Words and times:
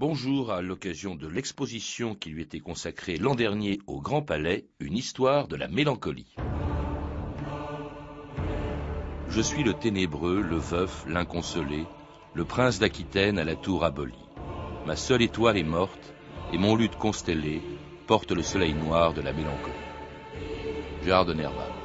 Bonjour 0.00 0.50
à 0.50 0.62
l'occasion 0.62 1.14
de 1.14 1.28
l'exposition 1.28 2.14
qui 2.14 2.30
lui 2.30 2.40
était 2.40 2.58
consacrée 2.58 3.18
l'an 3.18 3.34
dernier 3.34 3.80
au 3.86 4.00
Grand 4.00 4.22
Palais, 4.22 4.64
une 4.78 4.96
histoire 4.96 5.46
de 5.46 5.56
la 5.56 5.68
mélancolie. 5.68 6.34
Je 9.28 9.42
suis 9.42 9.62
le 9.62 9.74
ténébreux, 9.74 10.40
le 10.40 10.56
veuf, 10.56 11.04
l'inconsolé, 11.06 11.84
le 12.32 12.46
prince 12.46 12.78
d'Aquitaine 12.78 13.38
à 13.38 13.44
la 13.44 13.56
tour 13.56 13.84
abolie. 13.84 14.26
Ma 14.86 14.96
seule 14.96 15.20
étoile 15.20 15.58
est 15.58 15.64
morte, 15.64 16.14
et 16.50 16.56
mon 16.56 16.76
lutte 16.76 16.96
constellé 16.96 17.60
porte 18.06 18.32
le 18.32 18.42
soleil 18.42 18.72
noir 18.72 19.12
de 19.12 19.20
la 19.20 19.34
mélancolie. 19.34 19.74
Gérard 21.04 21.26
de 21.26 21.34
Nerval. 21.34 21.79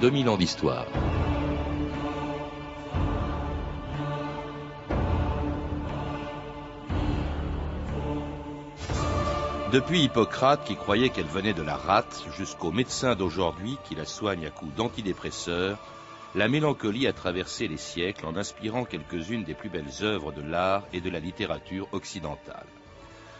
2000 0.00 0.28
ans 0.28 0.36
d'histoire. 0.36 0.86
Depuis 9.72 10.02
Hippocrate 10.02 10.64
qui 10.64 10.76
croyait 10.76 11.08
qu'elle 11.08 11.24
venait 11.24 11.54
de 11.54 11.62
la 11.62 11.76
rate 11.76 12.26
jusqu'aux 12.36 12.72
médecins 12.72 13.14
d'aujourd'hui 13.14 13.78
qui 13.84 13.94
la 13.94 14.04
soignent 14.04 14.46
à 14.46 14.50
coups 14.50 14.74
d'antidépresseurs, 14.74 15.78
la 16.34 16.48
mélancolie 16.48 17.06
a 17.06 17.14
traversé 17.14 17.66
les 17.66 17.78
siècles 17.78 18.26
en 18.26 18.36
inspirant 18.36 18.84
quelques-unes 18.84 19.44
des 19.44 19.54
plus 19.54 19.70
belles 19.70 20.02
œuvres 20.02 20.30
de 20.30 20.42
l'art 20.42 20.82
et 20.92 21.00
de 21.00 21.08
la 21.08 21.20
littérature 21.20 21.88
occidentale. 21.92 22.66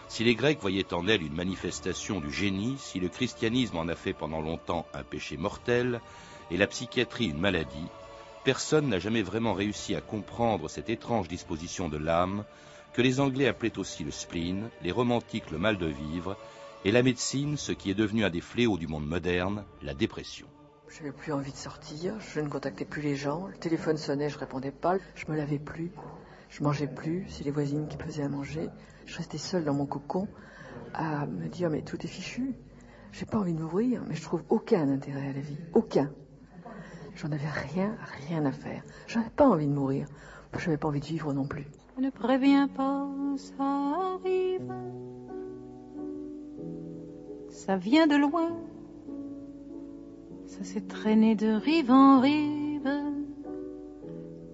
Si 0.07 0.23
les 0.23 0.35
Grecs 0.35 0.61
voyaient 0.61 0.93
en 0.93 1.07
elle 1.07 1.21
une 1.21 1.35
manifestation 1.35 2.19
du 2.19 2.31
génie, 2.31 2.77
si 2.79 2.99
le 2.99 3.09
christianisme 3.09 3.77
en 3.77 3.87
a 3.89 3.95
fait 3.95 4.13
pendant 4.13 4.41
longtemps 4.41 4.87
un 4.93 5.03
péché 5.03 5.37
mortel, 5.37 6.01
et 6.51 6.57
la 6.57 6.67
psychiatrie 6.67 7.27
une 7.27 7.39
maladie, 7.39 7.87
personne 8.43 8.89
n'a 8.89 8.99
jamais 8.99 9.21
vraiment 9.21 9.53
réussi 9.53 9.95
à 9.95 10.01
comprendre 10.01 10.69
cette 10.69 10.89
étrange 10.89 11.27
disposition 11.27 11.89
de 11.89 11.97
l'âme 11.97 12.45
que 12.93 13.01
les 13.01 13.19
Anglais 13.19 13.47
appelaient 13.47 13.77
aussi 13.77 14.03
le 14.03 14.11
spleen, 14.11 14.69
les 14.81 14.91
romantiques 14.91 15.51
le 15.51 15.57
mal 15.57 15.77
de 15.77 15.87
vivre, 15.87 16.37
et 16.85 16.91
la 16.91 17.03
médecine 17.03 17.57
ce 17.57 17.71
qui 17.71 17.91
est 17.91 17.95
devenu 17.95 18.23
un 18.23 18.29
des 18.29 18.41
fléaux 18.41 18.77
du 18.77 18.87
monde 18.87 19.05
moderne, 19.05 19.65
la 19.81 19.93
dépression. 19.93 20.47
Je 20.87 20.99
n'avais 20.99 21.11
plus 21.11 21.33
envie 21.33 21.51
de 21.51 21.57
sortir, 21.57 22.19
je 22.19 22.39
ne 22.39 22.47
contactais 22.47 22.85
plus 22.85 23.01
les 23.01 23.15
gens, 23.15 23.47
le 23.47 23.57
téléphone 23.57 23.97
sonnait, 23.97 24.29
je 24.29 24.37
répondais 24.37 24.71
pas, 24.71 24.97
je 25.15 25.29
me 25.29 25.35
lavais 25.35 25.59
plus, 25.59 25.91
je 26.49 26.63
mangeais 26.63 26.87
plus, 26.87 27.25
c'est 27.29 27.43
les 27.43 27.51
voisines 27.51 27.87
qui 27.87 27.97
faisaient 27.97 28.23
à 28.23 28.29
manger. 28.29 28.69
Je 29.05 29.17
restais 29.17 29.37
seule 29.37 29.65
dans 29.65 29.73
mon 29.73 29.85
cocon 29.85 30.27
à 30.93 31.25
me 31.25 31.47
dire 31.49 31.69
mais 31.69 31.81
tout 31.81 31.97
est 32.03 32.09
fichu. 32.09 32.55
J'ai 33.11 33.25
pas 33.25 33.37
envie 33.37 33.53
de 33.53 33.59
m'ouvrir, 33.59 34.01
mais 34.07 34.15
je 34.15 34.21
trouve 34.21 34.43
aucun 34.49 34.89
intérêt 34.89 35.29
à 35.29 35.33
la 35.33 35.41
vie, 35.41 35.57
aucun. 35.73 36.11
J'en 37.17 37.31
avais 37.31 37.49
rien, 37.49 37.97
rien 38.27 38.45
à 38.45 38.51
faire. 38.51 38.83
J'avais 39.07 39.31
pas 39.31 39.47
envie 39.47 39.65
de 39.65 39.73
mourir. 39.73 40.07
Je 40.55 40.65
n'avais 40.65 40.77
pas 40.77 40.87
envie 40.87 40.99
de 40.99 41.05
vivre 41.05 41.33
non 41.33 41.47
plus. 41.47 41.65
Ne 41.99 42.11
préviens 42.11 42.67
pas, 42.67 43.07
ça 43.35 43.63
arrive. 43.63 44.71
Ça 47.49 47.75
vient 47.75 48.05
de 48.05 48.15
loin. 48.15 48.55
Ça 50.45 50.63
s'est 50.63 50.81
traîné 50.81 51.33
de 51.33 51.53
rive 51.53 51.89
en 51.89 52.21
rive. 52.21 52.87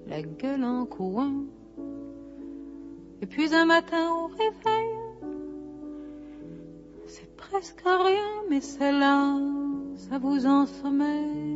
La 0.08 0.22
gueule 0.22 0.64
en 0.64 0.86
coin. 0.86 1.44
Et 3.22 3.26
puis 3.26 3.54
un 3.54 3.66
matin 3.66 4.10
au 4.10 4.28
réveil. 4.28 5.34
C'est 7.08 7.36
presque 7.36 7.84
rien, 7.84 8.44
mais 8.50 8.62
c'est 8.62 8.94
là. 8.94 9.38
Ça 9.96 10.18
vous 10.18 10.40
creux 10.40 11.53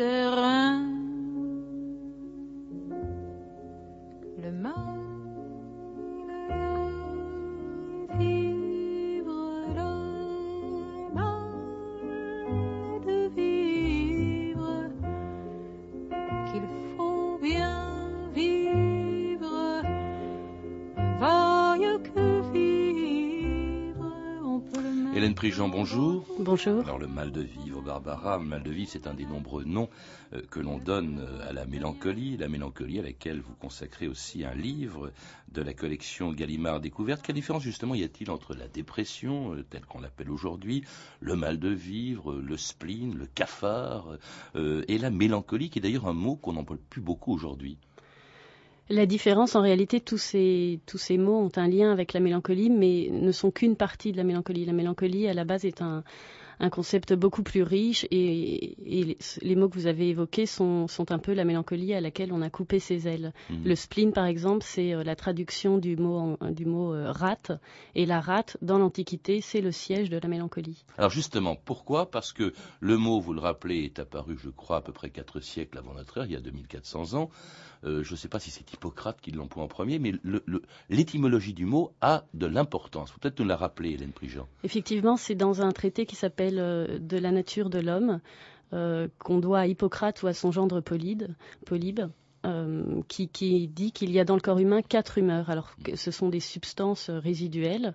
des 0.00 0.59
Prigent, 25.34 25.68
bonjour. 25.68 26.24
Bonjour. 26.38 26.82
Alors 26.84 26.98
le 26.98 27.06
mal 27.06 27.32
de 27.32 27.40
vivre, 27.40 27.80
Barbara, 27.80 28.38
le 28.38 28.44
mal 28.44 28.62
de 28.62 28.70
vivre, 28.70 28.90
c'est 28.90 29.06
un 29.06 29.14
des 29.14 29.24
nombreux 29.24 29.64
noms 29.64 29.88
euh, 30.32 30.42
que 30.50 30.60
l'on 30.60 30.78
donne 30.78 31.18
euh, 31.20 31.48
à 31.48 31.52
la 31.52 31.66
mélancolie, 31.66 32.36
la 32.36 32.48
mélancolie 32.48 32.98
à 32.98 33.02
laquelle 33.02 33.40
vous 33.40 33.54
consacrez 33.54 34.06
aussi 34.06 34.44
un 34.44 34.54
livre 34.54 35.12
de 35.52 35.62
la 35.62 35.72
collection 35.72 36.32
Gallimard 36.32 36.80
Découverte. 36.80 37.22
Quelle 37.22 37.34
différence 37.34 37.62
justement 37.62 37.94
y 37.94 38.04
a-t-il 38.04 38.30
entre 38.30 38.54
la 38.54 38.68
dépression, 38.68 39.54
euh, 39.54 39.62
telle 39.62 39.84
qu'on 39.84 40.00
l'appelle 40.00 40.30
aujourd'hui, 40.30 40.84
le 41.20 41.36
mal 41.36 41.58
de 41.58 41.70
vivre, 41.70 42.34
le 42.34 42.56
spleen, 42.56 43.16
le 43.16 43.26
cafard, 43.26 44.18
et 44.54 44.98
la 44.98 45.10
mélancolie, 45.10 45.70
qui 45.70 45.78
est 45.78 45.82
d'ailleurs 45.82 46.06
un 46.06 46.12
mot 46.12 46.36
qu'on 46.36 46.52
n'emploie 46.52 46.76
plus 46.88 47.00
beaucoup 47.00 47.32
aujourd'hui? 47.32 47.78
La 48.90 49.06
différence, 49.06 49.54
en 49.54 49.62
réalité, 49.62 50.00
tous 50.00 50.18
ces, 50.18 50.80
tous 50.84 50.98
ces 50.98 51.16
mots 51.16 51.38
ont 51.38 51.52
un 51.56 51.68
lien 51.68 51.92
avec 51.92 52.12
la 52.12 52.20
mélancolie, 52.20 52.70
mais 52.70 53.08
ne 53.10 53.32
sont 53.32 53.50
qu'une 53.50 53.76
partie 53.76 54.12
de 54.12 54.16
la 54.16 54.24
mélancolie. 54.24 54.64
La 54.64 54.72
mélancolie, 54.72 55.28
à 55.28 55.32
la 55.34 55.44
base, 55.44 55.64
est 55.64 55.80
un, 55.80 56.02
un 56.60 56.70
concept 56.70 57.14
beaucoup 57.14 57.42
plus 57.42 57.62
riche 57.62 58.06
et, 58.10 58.76
les, 59.42 59.56
mots 59.56 59.68
que 59.68 59.74
vous 59.74 59.86
avez 59.86 60.10
évoqués 60.10 60.46
sont, 60.46 60.86
un 61.08 61.18
peu 61.18 61.32
la 61.32 61.44
mélancolie 61.44 61.94
à 61.94 62.00
laquelle 62.00 62.32
on 62.32 62.42
a 62.42 62.50
coupé 62.50 62.78
ses 62.78 63.08
ailes. 63.08 63.32
Mhm. 63.48 63.64
Le 63.64 63.74
spleen, 63.74 64.12
par 64.12 64.26
exemple, 64.26 64.64
c'est 64.64 64.94
euh, 64.94 65.02
la 65.02 65.16
traduction 65.16 65.78
du 65.78 65.96
mot, 65.96 66.36
du 66.50 66.66
mot 66.66 66.94
euh, 66.94 67.10
rate 67.10 67.52
et 67.94 68.06
la 68.06 68.20
rate, 68.20 68.58
dans 68.62 68.78
l'Antiquité, 68.78 69.40
c'est 69.40 69.62
le 69.62 69.72
siège 69.72 70.10
de 70.10 70.18
la 70.22 70.28
mélancolie. 70.28 70.84
Alors 70.98 71.10
justement, 71.10 71.56
pourquoi? 71.56 72.10
Parce 72.10 72.32
que 72.32 72.52
le 72.80 72.96
mot, 72.98 73.20
vous 73.20 73.32
le 73.32 73.40
rappelez, 73.40 73.84
est 73.84 73.98
apparu, 73.98 74.36
je 74.42 74.50
crois, 74.50 74.76
à 74.76 74.80
peu 74.82 74.92
près 74.92 75.10
quatre 75.10 75.40
siècles 75.40 75.78
avant 75.78 75.94
notre 75.94 76.18
ère, 76.18 76.26
il 76.26 76.32
y 76.32 76.36
a 76.36 76.40
2400 76.40 77.14
ans. 77.14 77.30
Euh, 77.84 78.02
je 78.02 78.12
ne 78.12 78.16
sais 78.16 78.28
pas 78.28 78.38
si 78.38 78.50
c'est 78.50 78.70
Hippocrate 78.72 79.20
qui 79.20 79.30
l'emploie 79.30 79.62
en 79.62 79.68
premier, 79.68 79.98
mais 79.98 80.12
l'étymologie 80.90 81.54
du 81.54 81.64
mot 81.64 81.92
a 82.00 82.24
de 82.34 82.46
l'importance. 82.46 83.12
Peut-être 83.12 83.40
nous 83.40 83.46
la 83.46 83.56
rappeler, 83.56 83.92
Hélène 83.92 84.12
Prigent. 84.12 84.46
Effectivement, 84.64 85.16
c'est 85.16 85.34
dans 85.34 85.62
un 85.62 85.72
traité 85.72 86.04
qui 86.04 86.14
s'appelle 86.14 86.49
euh, 86.58 86.98
de 86.98 87.18
la 87.18 87.30
nature 87.30 87.70
de 87.70 87.78
l'homme, 87.78 88.20
euh, 88.72 89.08
qu'on 89.18 89.38
doit 89.38 89.60
à 89.60 89.66
Hippocrate 89.66 90.22
ou 90.22 90.26
à 90.26 90.32
son 90.34 90.52
gendre 90.52 90.80
Polybe, 90.80 91.24
euh, 92.46 93.02
qui, 93.08 93.68
dit 93.68 93.92
qu'il 93.92 94.10
y 94.10 94.20
a 94.20 94.24
dans 94.24 94.34
le 94.34 94.40
corps 94.40 94.58
humain 94.58 94.82
quatre 94.82 95.18
humeurs. 95.18 95.50
Alors, 95.50 95.74
ce 95.94 96.10
sont 96.10 96.28
des 96.28 96.40
substances 96.40 97.10
résiduelles. 97.10 97.94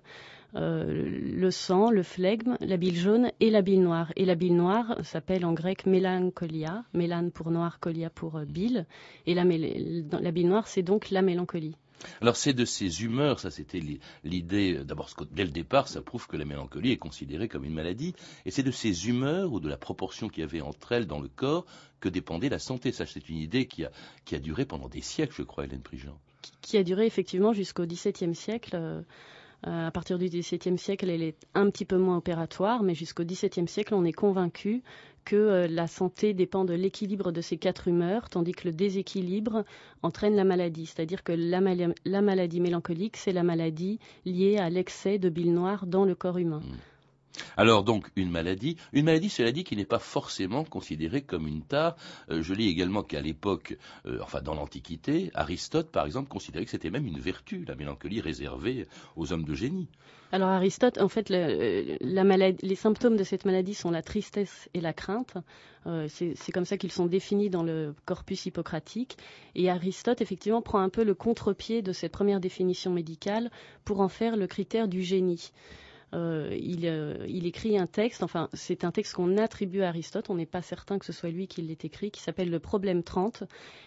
le 0.54 1.50
sang, 1.50 1.90
le 1.90 2.02
flegme, 2.02 2.56
la 2.60 2.76
bile 2.76 2.96
jaune 2.96 3.30
et 3.40 3.50
la 3.50 3.62
bile 3.62 3.82
noire. 3.82 4.12
Et 4.16 4.24
la 4.24 4.34
bile 4.34 4.56
noire 4.56 4.96
s'appelle 5.02 5.44
en 5.44 5.52
grec 5.52 5.86
mélancolia, 5.86 6.84
mélane 6.94 7.30
pour 7.30 7.50
noir, 7.50 7.80
colia 7.80 8.10
pour 8.10 8.40
bile. 8.40 8.86
Et 9.26 9.34
la 9.34 9.44
bile 9.44 10.48
noire, 10.48 10.66
c'est 10.68 10.82
donc 10.82 11.10
la 11.10 11.22
mélancolie. 11.22 11.76
Alors 12.20 12.36
c'est 12.36 12.52
de 12.52 12.64
ces 12.64 13.02
humeurs, 13.02 13.40
ça 13.40 13.50
c'était 13.50 13.82
l'idée, 14.24 14.84
d'abord 14.84 15.10
dès 15.30 15.44
le 15.44 15.50
départ, 15.50 15.88
ça 15.88 16.02
prouve 16.02 16.26
que 16.26 16.36
la 16.36 16.44
mélancolie 16.44 16.92
est 16.92 16.96
considérée 16.98 17.48
comme 17.48 17.64
une 17.64 17.74
maladie, 17.74 18.14
et 18.44 18.50
c'est 18.50 18.62
de 18.62 18.70
ces 18.70 19.08
humeurs 19.08 19.52
ou 19.52 19.60
de 19.60 19.68
la 19.68 19.76
proportion 19.76 20.28
qu'il 20.28 20.42
y 20.42 20.44
avait 20.44 20.60
entre 20.60 20.92
elles 20.92 21.06
dans 21.06 21.20
le 21.20 21.28
corps 21.28 21.66
que 22.00 22.08
dépendait 22.08 22.48
la 22.48 22.58
santé. 22.58 22.92
Ça 22.92 23.06
c'est 23.06 23.28
une 23.28 23.38
idée 23.38 23.66
qui 23.66 23.84
a, 23.84 23.90
qui 24.24 24.34
a 24.34 24.38
duré 24.38 24.64
pendant 24.64 24.88
des 24.88 25.00
siècles, 25.00 25.34
je 25.36 25.42
crois, 25.42 25.64
Hélène 25.64 25.82
Prigent. 25.82 26.18
Qui 26.60 26.76
a 26.76 26.82
duré 26.82 27.06
effectivement 27.06 27.52
jusqu'au 27.52 27.86
XVIIe 27.86 28.34
siècle. 28.34 29.04
Euh, 29.66 29.86
à 29.86 29.90
partir 29.90 30.18
du 30.18 30.26
XVIIe 30.26 30.78
siècle, 30.78 31.08
elle 31.10 31.22
est 31.22 31.46
un 31.54 31.70
petit 31.70 31.84
peu 31.84 31.96
moins 31.96 32.18
opératoire, 32.18 32.82
mais 32.82 32.94
jusqu'au 32.94 33.24
XVIIe 33.24 33.66
siècle, 33.66 33.94
on 33.94 34.04
est 34.04 34.12
convaincu 34.12 34.82
que 35.24 35.36
euh, 35.36 35.66
la 35.66 35.86
santé 35.86 36.34
dépend 36.34 36.64
de 36.64 36.74
l'équilibre 36.74 37.32
de 37.32 37.40
ces 37.40 37.56
quatre 37.56 37.88
humeurs, 37.88 38.28
tandis 38.28 38.52
que 38.52 38.68
le 38.68 38.74
déséquilibre 38.74 39.64
entraîne 40.02 40.36
la 40.36 40.44
maladie. 40.44 40.86
C'est-à-dire 40.86 41.24
que 41.24 41.32
la, 41.32 41.60
maladie 42.22 42.60
mélancolique, 42.60 43.16
c'est 43.16 43.32
la 43.32 43.42
maladie 43.42 43.98
liée 44.24 44.58
à 44.58 44.70
l'excès 44.70 45.18
de 45.18 45.28
bile 45.28 45.52
noire 45.52 45.86
dans 45.86 46.04
le 46.04 46.14
corps 46.14 46.38
humain. 46.38 46.60
Mmh. 46.60 46.95
Alors 47.56 47.84
donc 47.84 48.10
une 48.16 48.30
maladie, 48.30 48.76
une 48.92 49.04
maladie 49.04 49.28
cela 49.28 49.52
dit 49.52 49.64
qui 49.64 49.76
n'est 49.76 49.84
pas 49.84 49.98
forcément 49.98 50.64
considérée 50.64 51.22
comme 51.22 51.46
une 51.46 51.62
tare. 51.62 51.96
Euh, 52.30 52.42
je 52.42 52.54
lis 52.54 52.68
également 52.68 53.02
qu'à 53.02 53.20
l'époque, 53.20 53.76
euh, 54.06 54.18
enfin 54.22 54.40
dans 54.42 54.54
l'Antiquité, 54.54 55.30
Aristote 55.34 55.90
par 55.90 56.06
exemple 56.06 56.28
considérait 56.28 56.64
que 56.64 56.70
c'était 56.70 56.90
même 56.90 57.06
une 57.06 57.18
vertu, 57.18 57.64
la 57.66 57.74
mélancolie 57.74 58.20
réservée 58.20 58.86
aux 59.16 59.32
hommes 59.32 59.44
de 59.44 59.54
génie. 59.54 59.88
Alors 60.32 60.48
Aristote, 60.48 60.98
en 60.98 61.08
fait, 61.08 61.28
les 61.30 62.74
symptômes 62.74 63.16
de 63.16 63.22
cette 63.22 63.44
maladie 63.44 63.74
sont 63.74 63.90
la 63.90 64.02
tristesse 64.02 64.68
et 64.74 64.80
la 64.80 64.92
crainte. 64.92 65.34
Euh, 65.86 66.08
c'est 66.08 66.52
comme 66.52 66.64
ça 66.64 66.76
qu'ils 66.76 66.90
sont 66.90 67.06
définis 67.06 67.48
dans 67.48 67.62
le 67.62 67.94
corpus 68.06 68.46
hippocratique. 68.46 69.16
Et 69.54 69.70
Aristote, 69.70 70.20
effectivement, 70.20 70.62
prend 70.62 70.80
un 70.80 70.88
peu 70.88 71.04
le 71.04 71.14
contre-pied 71.14 71.80
de 71.80 71.92
cette 71.92 72.10
première 72.10 72.40
définition 72.40 72.92
médicale 72.92 73.50
pour 73.84 74.00
en 74.00 74.08
faire 74.08 74.36
le 74.36 74.48
critère 74.48 74.88
du 74.88 75.02
génie. 75.02 75.52
Euh, 76.14 76.56
euh, 76.84 77.26
il, 77.28 77.46
écrit 77.46 77.76
un 77.78 77.86
texte, 77.86 78.22
enfin 78.22 78.48
c'est 78.52 78.84
un 78.84 78.92
texte 78.92 79.14
qu'on 79.14 79.36
attribue 79.38 79.82
à 79.82 79.88
Aristote, 79.88 80.30
on 80.30 80.36
n'est 80.36 80.46
pas 80.46 80.62
certain 80.62 80.98
que 80.98 81.04
ce 81.04 81.12
soit 81.12 81.30
lui 81.30 81.48
qui 81.48 81.62
l'ait 81.62 81.78
écrit, 81.82 82.10
qui 82.10 82.22
s'appelle 82.22 82.48
Le 82.48 82.60
problème 82.60 83.02
30 83.02 83.42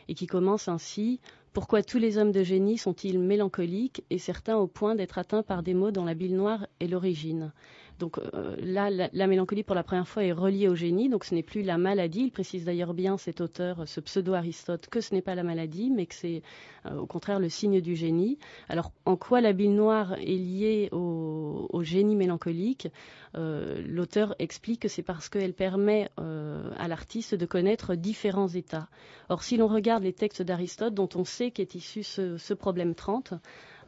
et 0.10 0.16
qui 0.16 0.28
commence 0.28 0.68
ainsi 0.68 1.22
Pourquoi 1.54 1.82
tous 1.82 1.98
les 1.98 2.18
hommes 2.18 2.34
de 2.34 2.44
génie 2.44 2.78
sont-ils 2.78 3.20
mélancoliques 3.20 4.04
et 4.10 4.18
certains 4.18 4.58
au 4.58 4.68
point 4.68 4.96
d'être 4.96 5.18
atteints 5.18 5.44
par 5.44 5.64
des 5.64 5.74
maux 5.74 5.92
dont 5.92 6.04
la 6.04 6.14
bile 6.14 6.36
noire 6.36 6.68
est 6.82 6.88
l'origine? 6.88 7.54
Donc 8.00 8.18
euh, 8.18 8.56
là, 8.60 8.90
la, 8.90 9.28
mélancolie 9.28 9.64
pour 9.64 9.76
la 9.76 9.84
première 9.84 10.08
fois 10.08 10.24
est 10.24 10.32
reliée 10.32 10.70
au 10.70 10.76
génie, 10.76 11.10
donc 11.10 11.26
ce 11.26 11.36
n'est 11.36 11.44
plus 11.44 11.62
la 11.62 11.78
maladie. 11.78 12.22
Il 12.22 12.32
précise 12.32 12.64
d'ailleurs 12.64 12.94
bien 12.94 13.18
cet 13.18 13.42
auteur, 13.42 13.88
ce 13.88 14.00
pseudo-Aristote, 14.00 14.88
que 14.88 15.02
ce 15.02 15.14
n'est 15.14 15.22
pas 15.22 15.36
la 15.36 15.44
maladie, 15.44 15.92
mais 15.92 16.06
que 16.06 16.16
c'est 16.16 16.42
euh, 16.86 16.96
au 16.98 17.06
contraire 17.06 17.40
le 17.40 17.50
signe 17.50 17.82
du 17.82 17.96
génie. 17.96 18.40
Alors 18.70 18.92
en 19.06 19.18
quoi 19.18 19.42
la 19.42 19.52
bile 19.52 19.76
noire 19.76 20.14
est 20.14 20.38
liée 20.38 20.90
au, 20.94 21.68
génie 21.84 22.16
mélancolique? 22.16 22.88
Euh, 23.36 23.82
L'auteur 23.86 24.34
explique 24.40 24.82
que 24.82 24.88
c'est 24.88 25.04
parce 25.04 25.30
qu'elle 25.30 25.54
permet 25.54 26.10
à 26.18 26.88
l'artiste 26.88 27.36
de 27.36 27.46
connaître 27.46 27.96
différents 27.96 28.48
états. 28.48 28.88
Or 29.28 29.44
si 29.44 29.58
l'on 29.58 29.68
regarde 29.68 30.04
les 30.04 30.14
textes 30.14 30.42
d'Aristote, 30.42 30.94
dont 30.94 31.10
on 31.16 31.26
sait 31.26 31.52
qu'est 31.52 31.76
issu 31.76 32.04
ce, 32.04 32.38
ce 32.38 32.54
problème 32.54 32.96
30, 32.96 33.34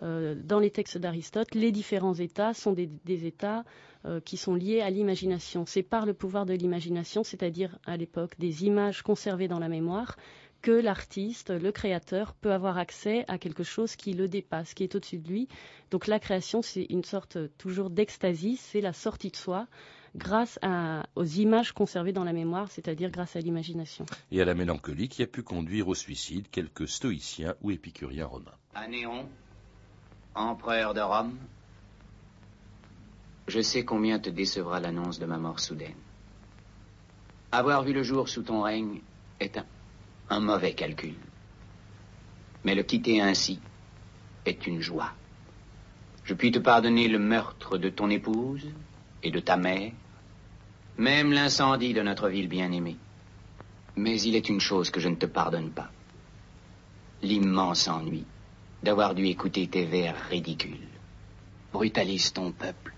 dans 0.01 0.59
les 0.59 0.71
textes 0.71 0.97
d'Aristote, 0.97 1.53
les 1.53 1.71
différents 1.71 2.15
états 2.15 2.53
sont 2.53 2.73
des, 2.73 2.87
des 3.05 3.25
états 3.25 3.63
euh, 4.05 4.19
qui 4.19 4.35
sont 4.35 4.55
liées 4.55 4.81
à 4.81 4.89
l'imagination. 4.89 5.67
C'est 5.67 5.83
par 5.83 6.07
le 6.07 6.15
pouvoir 6.15 6.47
de 6.47 6.53
l'imagination, 6.53 7.23
c'est-à-dire 7.23 7.77
à, 7.85 7.97
l'époque 7.97 8.31
des 8.39 8.65
images 8.65 9.03
conservées 9.03 9.47
dans 9.47 9.59
la 9.59 9.69
mémoire, 9.69 10.17
que 10.63 10.71
l'artiste, 10.71 11.51
le 11.51 11.71
créateur, 11.71 12.33
peut 12.33 12.51
avoir 12.51 12.79
accès 12.79 13.25
à 13.27 13.37
quelque 13.37 13.61
chose 13.61 13.95
qui 13.95 14.13
le 14.13 14.27
dépasse, 14.27 14.73
qui 14.73 14.83
est 14.83 14.95
au-dessus 14.95 15.19
de 15.19 15.27
lui. 15.27 15.47
Donc 15.91 16.07
la 16.07 16.19
création, 16.19 16.63
c'est 16.63 16.87
une 16.89 17.03
sorte 17.03 17.37
toujours 17.59 17.91
d'extasie, 17.91 18.57
c'est 18.57 18.81
la 18.81 18.93
sortie 18.93 19.29
de 19.29 19.35
soi 19.35 19.67
grâce 20.15 20.57
aux 21.15 21.23
images 21.23 21.71
conservées 21.71 22.11
dans 22.11 22.23
la 22.23 22.33
mémoire, 22.33 22.71
c'est-à-dire 22.71 23.11
grâce 23.11 23.35
à 23.35 23.39
l'imagination. 23.39 24.07
Et 24.31 24.41
à 24.41 24.45
la 24.45 24.55
mélancolie 24.55 25.09
qui 25.09 25.21
a 25.21 25.27
pu 25.27 25.43
conduire 25.43 25.87
au 25.87 25.95
suicide 25.95 26.49
quelques 26.49 26.87
stoïciens 26.87 27.53
ou 27.61 27.69
épicuriens 27.69 28.25
romains. 28.25 28.57
Anéon, 28.73 29.29
empereur 30.35 30.93
de 30.93 31.01
Rome, 31.01 31.37
je 33.47 33.61
sais 33.61 33.83
combien 33.83 34.19
te 34.19 34.29
décevra 34.29 34.79
l'annonce 34.79 35.19
de 35.19 35.25
ma 35.25 35.37
mort 35.37 35.59
soudaine. 35.59 35.95
Avoir 37.51 37.83
vu 37.83 37.91
le 37.91 38.03
jour 38.03 38.29
sous 38.29 38.43
ton 38.43 38.61
règne 38.61 39.01
est 39.39 39.59
un, 40.29 40.39
mauvais 40.39 40.73
calcul. 40.73 41.15
Mais 42.63 42.75
le 42.75 42.83
quitter 42.83 43.19
ainsi 43.19 43.59
est 44.45 44.65
une 44.67 44.79
joie. 44.79 45.11
Je 46.23 46.33
puis 46.33 46.51
te 46.51 46.59
pardonner 46.59 47.09
le 47.09 47.19
meurtre 47.19 47.77
de 47.77 47.89
ton 47.89 48.09
épouse 48.09 48.69
et 49.23 49.31
de 49.31 49.39
ta 49.39 49.57
mère, 49.57 49.91
même 50.97 51.33
l'incendie 51.33 51.93
de 51.93 52.01
notre 52.01 52.29
ville 52.29 52.47
bien-aimée. 52.47 52.97
Mais 53.97 54.21
il 54.21 54.35
est 54.35 54.47
une 54.47 54.61
chose 54.61 54.89
que 54.89 55.01
je 55.01 55.09
ne 55.09 55.15
te 55.15 55.25
pardonne 55.25 55.71
pas. 55.71 55.91
L'immense 57.21 57.87
ennui 57.87 58.25
d'avoir 58.83 59.13
dû 59.15 59.25
écouter 59.25 59.67
tes 59.67 59.85
vers 59.85 60.15
ridicules. 60.29 60.87
Brutalise 61.71 62.33
ton 62.33 62.51
peuple 62.51 62.93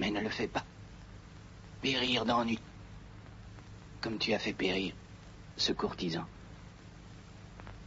mais 0.00 0.10
ne 0.10 0.20
le 0.20 0.30
fais 0.30 0.48
pas. 0.48 0.64
Périr 1.82 2.24
d'ennui, 2.24 2.58
comme 4.00 4.18
tu 4.18 4.32
as 4.32 4.38
fait 4.38 4.52
périr 4.52 4.94
ce 5.56 5.72
courtisan, 5.72 6.24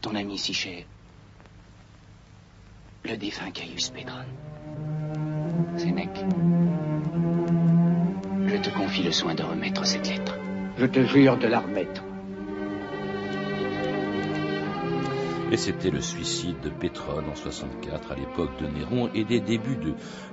ton 0.02 0.16
ami 0.16 0.38
si 0.38 0.54
cher, 0.54 0.86
le 3.04 3.18
défunt 3.18 3.52
Caius 3.52 3.90
Pédron. 3.90 4.26
Sénèque, 5.78 6.24
je 8.48 8.58
te 8.58 8.70
confie 8.70 9.04
le 9.04 9.12
soin 9.12 9.34
de 9.34 9.44
remettre 9.44 9.86
cette 9.86 10.08
lettre. 10.08 10.38
Je 10.78 10.86
te 10.86 11.06
jure 11.06 11.38
de 11.38 11.48
la 11.48 11.60
remettre. 11.60 12.04
Et 15.54 15.58
c'était 15.58 15.92
le 15.92 16.02
suicide 16.02 16.60
de 16.62 16.72
Pétrone 16.72 17.30
en 17.30 17.36
64, 17.36 18.12
à 18.12 18.16
l'époque 18.16 18.60
de 18.60 18.66
Néron 18.66 19.12
et 19.14 19.24
des 19.24 19.40
débuts 19.40 19.78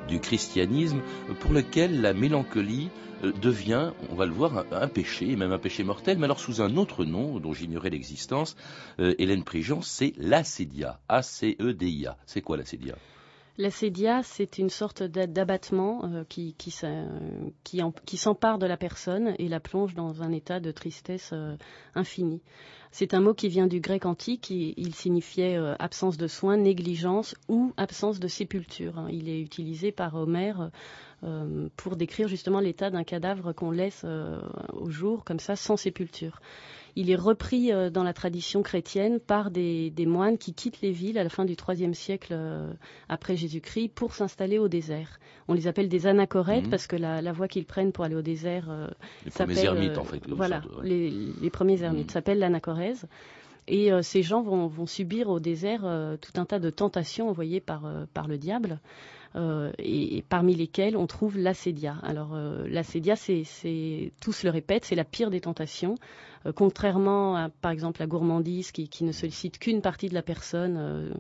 du 0.09 0.19
christianisme, 0.19 1.03
pour 1.41 1.53
lequel 1.53 2.01
la 2.01 2.15
mélancolie 2.15 2.89
euh, 3.23 3.31
devient, 3.31 3.91
on 4.11 4.15
va 4.15 4.25
le 4.25 4.33
voir, 4.33 4.65
un, 4.73 4.89
péché, 4.89 5.37
même 5.37 5.53
un 5.53 5.59
péché 5.59 5.85
mortel, 5.85 6.17
mais 6.17 6.25
alors 6.25 6.41
sous 6.41 6.63
un 6.63 6.75
autre 6.79 7.05
nom 7.05 7.39
dont 7.39 7.53
j'ignorais 7.53 7.91
l'existence. 7.91 8.57
Euh, 8.99 9.15
Hélène 9.19 9.45
Prigent, 9.45 9.83
c'est 9.83 10.15
l'acédia, 10.17 11.01
A-C-E-D-I-A. 11.11 12.17
C'est 12.25 12.41
quoi 12.41 12.57
l'acédia? 12.57 12.95
L'acédia, 13.61 14.23
c'est 14.23 14.57
une 14.57 14.71
sorte 14.71 15.03
d'abattement 15.03 16.05
euh, 16.05 16.25
qui, 16.25 16.55
s'empare 18.17 18.59
de 18.59 18.67
la 18.67 18.77
personne 18.79 19.35
et 19.39 19.49
la 19.49 19.61
plonge 19.61 19.95
dans 19.95 20.23
un 20.23 20.33
état 20.33 20.61
de 20.61 20.71
tristesse 20.73 21.35
infinie. 21.95 22.41
C'est 22.93 23.15
un 23.15 23.21
mot 23.21 23.35
qui 23.35 23.49
vient 23.49 23.69
du 23.69 23.81
grec 23.81 24.05
antique. 24.05 24.51
Il, 24.51 24.95
signifiait 24.95 25.57
euh, 25.57 25.75
absence 25.79 26.17
de 26.17 26.27
soins, 26.27 26.57
négligence 26.57 27.37
ou 27.49 27.73
absence 27.77 28.19
de 28.19 28.27
sépulture. 28.27 28.99
Hein. 28.99 29.09
Il 29.13 29.29
est 29.29 29.41
utilisé 29.41 29.93
par 29.93 30.17
Homère 30.17 30.71
euh, 31.23 31.69
pour 31.77 31.97
décrire 31.97 32.27
justement 32.27 32.59
l'état 32.59 32.91
d'un 32.91 33.05
cadavre 33.05 33.53
qu'on 33.53 33.71
laisse 33.71 34.03
euh, 34.05 34.41
au 34.73 34.91
jour, 34.91 35.25
comme 35.25 35.39
ça, 35.39 35.55
sans 35.55 35.77
sépulture 35.77 36.41
il 36.97 37.11
est 37.11 37.17
repris 37.17 37.73
euh, 37.73 37.91
dans 37.91 38.03
la 38.03 38.13
tradition 38.13 38.63
chrétienne 38.63 39.21
par 39.21 39.51
des, 39.51 39.93
moines 40.07 40.39
qui 40.39 40.55
quittent 40.55 40.81
les 40.81 40.91
villes 40.91 41.19
à 41.19 41.25
la 41.25 41.31
fin 41.31 41.45
du 41.45 41.55
IIIe 41.55 41.95
siècle 41.95 42.33
euh, 42.33 42.73
après 43.09 43.37
Jésus-Christ 43.37 43.91
pour 43.95 44.15
s'installer 44.15 44.59
au 44.59 44.69
désert. 44.69 45.19
On 45.49 45.55
les 45.55 45.67
appelle 45.67 45.89
des 45.89 46.07
anachorètes 46.07 46.65
mhm. 46.65 46.71
parce 46.71 46.87
que 46.87 46.97
la, 46.97 47.33
voie 47.33 47.49
qu'ils 47.49 47.67
prennent 47.67 47.93
pour 47.93 48.05
aller 48.05 48.17
au 48.17 48.23
désert 48.23 48.69
euh, 48.71 48.89
les 49.25 49.31
premiers 49.31 49.65
ermites 49.65 49.99
en 49.99 50.05
fait. 50.05 50.23
Voilà, 50.29 50.63
les, 50.83 51.51
premiers 51.51 51.83
ermites 51.83 52.11
s'appellent 52.11 52.39
l'anachorèse. 52.39 53.07
Et 53.69 53.91
ces 54.03 54.23
gens 54.23 54.43
vont, 54.43 54.87
subir 54.87 55.29
au 55.29 55.39
désert 55.39 55.83
tout 56.21 56.41
un 56.41 56.45
tas 56.45 56.59
de 56.59 56.71
tentations 56.71 57.29
envoyées 57.29 57.61
par, 57.61 57.83
par 58.15 58.27
le 58.27 58.37
diable. 58.37 58.81
Euh, 59.37 59.71
et, 59.79 60.25
parmi 60.29 60.57
lesquels 60.57 60.97
on 60.97 61.07
trouve 61.07 61.39
l'acédia. 61.39 61.97
Alors 62.03 62.31
euh, 62.35 62.67
l'acédia, 62.69 63.15
c'est, 63.15 64.13
tous 64.21 64.43
le 64.43 64.51
répètent, 64.51 64.85
c'est 64.85 64.97
la 64.97 65.05
pire 65.05 65.31
des 65.31 65.41
tentations. 65.41 65.95
Euh, 66.47 66.53
contrairement 66.53 67.37
à, 67.37 67.49
par 67.49 67.71
exemple, 67.71 68.01
la 68.01 68.07
gourmandise 68.07 68.73
qui, 68.73 68.89
ne 69.05 69.13
sollicite 69.13 69.59
qu'une 69.59 69.83
partie 69.83 70.09
de 70.09 70.15
la 70.15 70.23
personne, 70.23 71.11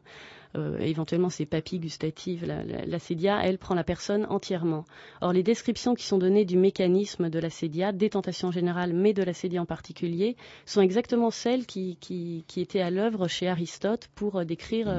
éventuellement 0.80 1.30
ses 1.30 1.46
papilles 1.46 1.78
gustatives, 1.78 2.44
l'acédia, 2.86 3.40
elle 3.42 3.56
prend 3.56 3.74
la 3.74 3.84
personne 3.84 4.26
entièrement. 4.28 4.84
Or, 5.20 5.32
les 5.32 5.44
descriptions 5.44 5.94
qui 5.94 6.04
sont 6.04 6.18
données 6.18 6.44
du 6.44 6.56
mécanisme 6.56 7.30
de 7.30 7.38
l'acédia, 7.38 7.92
des 7.92 8.10
tentations 8.10 8.50
générales, 8.50 8.92
mais 8.92 9.12
de 9.12 9.22
l'acédia 9.22 9.62
en 9.62 9.66
particulier, 9.66 10.36
sont 10.66 10.80
exactement 10.80 11.30
celles 11.30 11.66
qui, 11.66 11.96
étaient 12.56 12.80
à 12.80 12.90
l'œuvre 12.90 13.28
chez 13.28 13.48
Aristote 13.48 14.08
pour 14.14 14.44
décrire 14.44 14.92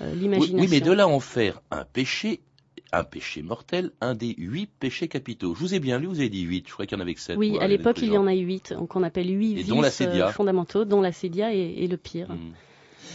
l'imagination. 0.00 0.58
oui, 0.58 0.68
mais 0.70 0.80
de 0.80 0.92
là 0.92 1.08
en 1.08 1.20
faire 1.20 1.62
un 1.70 1.84
péché, 1.84 2.40
un 2.98 3.04
péché 3.04 3.42
mortel, 3.42 3.92
un 4.00 4.14
des 4.14 4.34
huit 4.38 4.70
péchés 4.78 5.08
capitaux. 5.08 5.54
Je 5.54 5.60
vous 5.60 5.74
ai 5.74 5.80
bien 5.80 5.98
lu, 5.98 6.06
vous 6.06 6.20
avez 6.20 6.28
dit 6.28 6.42
huit, 6.42 6.66
je 6.66 6.72
crois 6.72 6.86
qu'il 6.86 6.96
y 6.96 7.00
en 7.00 7.02
avait 7.02 7.14
que 7.14 7.20
sept. 7.20 7.36
Oui, 7.36 7.58
à 7.60 7.68
l'époque, 7.68 7.98
il 8.02 8.12
y 8.12 8.18
en 8.18 8.26
a 8.26 8.34
huit, 8.34 8.74
qu'on 8.88 9.02
appelle 9.02 9.28
huit 9.28 9.54
vices 9.54 10.00
euh, 10.02 10.28
fondamentaux, 10.28 10.84
dont 10.84 11.00
la 11.00 11.12
sédia 11.12 11.54
est, 11.54 11.86
le 11.86 11.96
pire. 11.96 12.30
Hmm. 12.30 12.52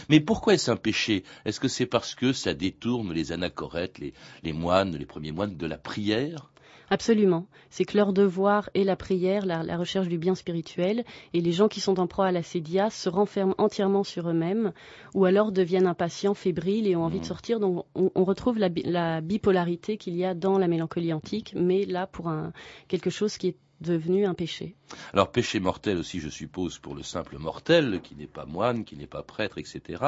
Mais 0.08 0.20
pourquoi 0.20 0.54
est-ce 0.54 0.70
un 0.70 0.76
péché? 0.76 1.24
Est-ce 1.44 1.60
que 1.60 1.68
c'est 1.68 1.86
parce 1.86 2.14
que 2.14 2.32
ça 2.32 2.54
détourne 2.54 3.12
les 3.12 3.32
anachorètes, 3.32 3.98
les 3.98 4.52
moines, 4.52 4.96
les 4.96 5.06
premiers 5.06 5.32
moines 5.32 5.56
de 5.56 5.66
la 5.66 5.78
prière? 5.78 6.49
Absolument. 6.92 7.46
C'est 7.70 7.84
que 7.84 7.96
leur 7.96 8.12
devoir 8.12 8.68
est 8.74 8.82
la 8.82 8.96
prière, 8.96 9.46
la, 9.46 9.76
recherche 9.76 10.08
du 10.08 10.18
bien 10.18 10.34
spirituel, 10.34 11.04
et 11.32 11.40
les 11.40 11.52
gens 11.52 11.68
qui 11.68 11.80
sont 11.80 12.00
en 12.00 12.08
proie 12.08 12.26
à 12.26 12.32
la 12.32 12.42
sédia 12.42 12.90
se 12.90 13.08
renferment 13.08 13.54
entièrement 13.58 14.02
sur 14.02 14.28
eux-mêmes, 14.28 14.72
ou 15.14 15.24
alors 15.24 15.52
deviennent 15.52 15.86
impatients, 15.86 16.34
fébriles 16.34 16.88
et 16.88 16.96
ont 16.96 17.04
envie 17.04 17.20
de 17.20 17.24
mmh. 17.24 17.28
sortir. 17.28 17.60
Donc 17.60 17.86
on, 17.94 18.24
retrouve 18.24 18.58
la, 18.58 19.20
bipolarité 19.20 19.98
qu'il 19.98 20.16
y 20.16 20.24
a 20.24 20.34
dans 20.34 20.58
la 20.58 20.66
mélancolie 20.66 21.12
antique, 21.12 21.54
mais 21.56 21.84
là 21.84 22.08
pour 22.08 22.28
un, 22.28 22.52
quelque 22.88 23.10
chose 23.10 23.36
qui 23.38 23.48
est 23.48 23.56
devenu 23.80 24.26
un 24.26 24.34
péché. 24.34 24.74
Alors 25.12 25.30
péché 25.30 25.60
mortel 25.60 25.98
aussi, 25.98 26.20
je 26.20 26.28
suppose, 26.28 26.78
pour 26.78 26.94
le 26.94 27.02
simple 27.02 27.38
mortel, 27.38 28.00
qui 28.02 28.14
n'est 28.14 28.26
pas 28.26 28.44
moine, 28.44 28.84
qui 28.84 28.96
n'est 28.96 29.06
pas 29.06 29.22
prêtre, 29.22 29.58
etc., 29.58 30.04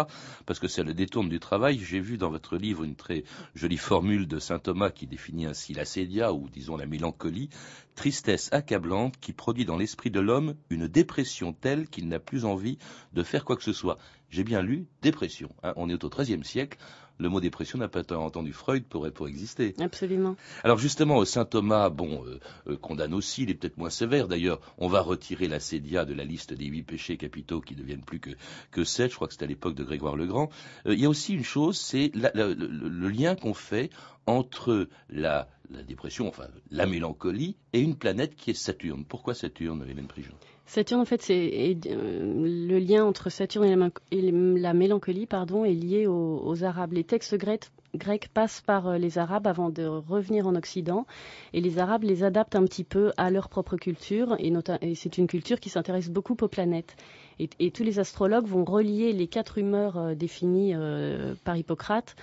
parce 0.47 0.59
que 0.59 0.69
ça 0.69 0.83
le 0.83 0.95
détourne 0.95 1.29
du 1.29 1.41
travail. 1.41 1.79
J'ai 1.79 2.01
vu 2.01 2.19
dans 2.19 2.31
votre 2.31 2.57
livre 2.57 2.85
une 2.85 2.97
très 2.97 3.25
jolie 3.55 3.77
formule 3.77 4.27
de 4.27 4.39
saint 4.39 4.59
Thomas 4.59 4.91
qui 4.91 5.07
définit 5.07 5.47
ainsi 5.47 5.73
la 5.73 5.85
sédia, 5.85 6.33
ou 6.33 6.49
disons 6.49 6.77
la 6.77 6.87
mélancolie, 6.87 7.49
tristesse 7.95 8.49
accablante 8.53 9.19
qui 9.21 9.33
produit 9.33 9.65
dans 9.65 9.77
l'esprit 9.77 10.11
de 10.11 10.21
l'homme 10.21 10.55
une 10.71 10.89
dépression 10.89 11.53
telle 11.53 11.89
qu'il 11.89 12.09
n'a 12.09 12.19
plus 12.19 12.45
envie 12.45 12.79
de 13.13 13.23
faire 13.23 13.45
quoi 13.45 13.57
que 13.57 13.65
ce 13.65 13.73
soit. 13.73 13.99
J'ai 14.33 14.43
bien 14.43 14.63
lu 14.63 14.87
dépression. 15.03 15.51
Hein. 15.63 15.75
on 15.77 15.89
est 15.89 16.05
au 16.05 16.09
XIIIe 16.09 16.45
siècle 16.45 16.79
le 17.19 17.29
mot 17.29 17.41
dépression 17.41 17.79
n'a 17.79 17.89
pas 17.89 18.03
entendu 18.17 18.53
Freud 18.53 18.85
pour, 18.85 19.11
pour 19.13 19.29
exister. 19.29 19.75
Absolument. 19.81 20.37
Alors 20.65 20.79
justement, 20.79 21.25
Saint 21.25 21.45
Thomas, 21.45 21.89
bon, 21.89 22.25
euh, 22.27 22.41
euh, 22.67 22.77
condamne 22.77 23.15
aussi, 23.15 23.45
il 23.45 23.51
est 23.51 23.55
peut-être 23.55 23.79
moins 23.79 23.91
sévère. 23.91 24.29
D'ailleurs, 24.29 24.61
on 24.79 24.89
va 24.89 25.01
retirer 25.01 25.47
la 25.47 25.61
sédia 25.61 26.05
de 26.05 26.15
la 26.15 26.25
liste 26.25 26.53
des 26.53 26.67
huit 26.67 26.83
péchés 26.83 27.17
capitaux 27.17 27.61
qui 27.61 27.75
deviennent 27.75 28.03
plus 28.03 28.19
que, 28.19 28.31
que 28.71 28.85
sept. 28.85 29.11
Je 29.11 29.17
crois 29.17 29.29
que 29.29 29.35
c'était 29.35 29.45
à 29.45 29.49
l'époque 29.49 29.75
de 29.75 29.85
Grégoire 29.85 30.17
le 30.17 30.27
Grand. 30.27 30.51
Euh, 30.87 30.95
il 30.95 31.01
y 31.01 31.07
a 31.07 31.09
aussi 31.09 31.35
une 31.35 31.45
chose, 31.45 31.79
c'est 31.79 32.11
le, 32.15 33.09
lien 33.09 33.37
qu'on 33.37 33.55
fait 33.55 33.91
entre 34.27 34.89
la, 35.09 35.49
dépression, 35.87 36.29
enfin 36.29 36.47
la 36.71 36.87
mélancolie, 36.87 37.57
et 37.73 37.81
une 37.81 37.97
planète 37.97 38.35
qui 38.37 38.51
est 38.51 38.55
Saturne. 38.55 39.05
Pourquoi 39.05 39.35
Saturne, 39.35 39.85
Hélène 39.89 40.07
Prigent? 40.07 40.35
Saturne, 40.67 41.01
en 41.01 41.05
fait, 41.05 41.21
c'est 41.21 41.77
le 41.85 42.79
lien 42.79 43.05
entre 43.05 43.31
Saturne 43.31 43.91
et 44.11 44.31
la, 44.31 44.75
mélancolie, 44.75 45.27
pardon, 45.27 45.65
est 45.65 45.75
lié 45.75 46.07
aux, 46.07 46.65
Arabes. 46.65 46.93
Les 46.93 47.05
textes 47.05 47.37
grecs, 47.37 48.29
passent 48.33 48.63
par 48.63 48.89
euh, 48.89 48.99
les 48.99 49.19
Arabes 49.19 49.47
avant 49.47 49.69
de 49.69 49.85
revenir 49.85 50.47
en 50.47 50.55
Occident, 50.55 51.07
et 51.53 51.61
les 51.61 51.79
Arabes 51.79 52.05
les 52.05 52.25
adaptent 52.25 52.57
un 52.57 52.65
petit 52.65 52.85
peu 52.85 53.13
à 53.17 53.31
leur 53.31 53.49
propre 53.49 53.77
culture, 53.77 54.37
et, 54.39 54.53
c'est 54.95 55.19
une 55.19 55.27
culture 55.27 55.61
qui 55.61 55.69
s'intéresse 55.69 56.09
beaucoup 56.09 56.37
aux 56.41 56.49
planètes. 56.49 56.97
Et, 57.39 57.71
tous 57.71 57.83
les 57.83 57.99
astrologues 57.99 58.47
vont 58.47 58.65
relier 58.65 59.13
les 59.13 59.27
quatre 59.27 59.59
humeurs 59.59 59.99
euh, 59.99 60.15
définies 60.15 60.75
euh, 60.75 61.35
par 61.45 61.57
Hippocrate 61.57 62.17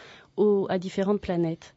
à 0.69 0.79
différentes 0.79 1.19
planètes. 1.19 1.75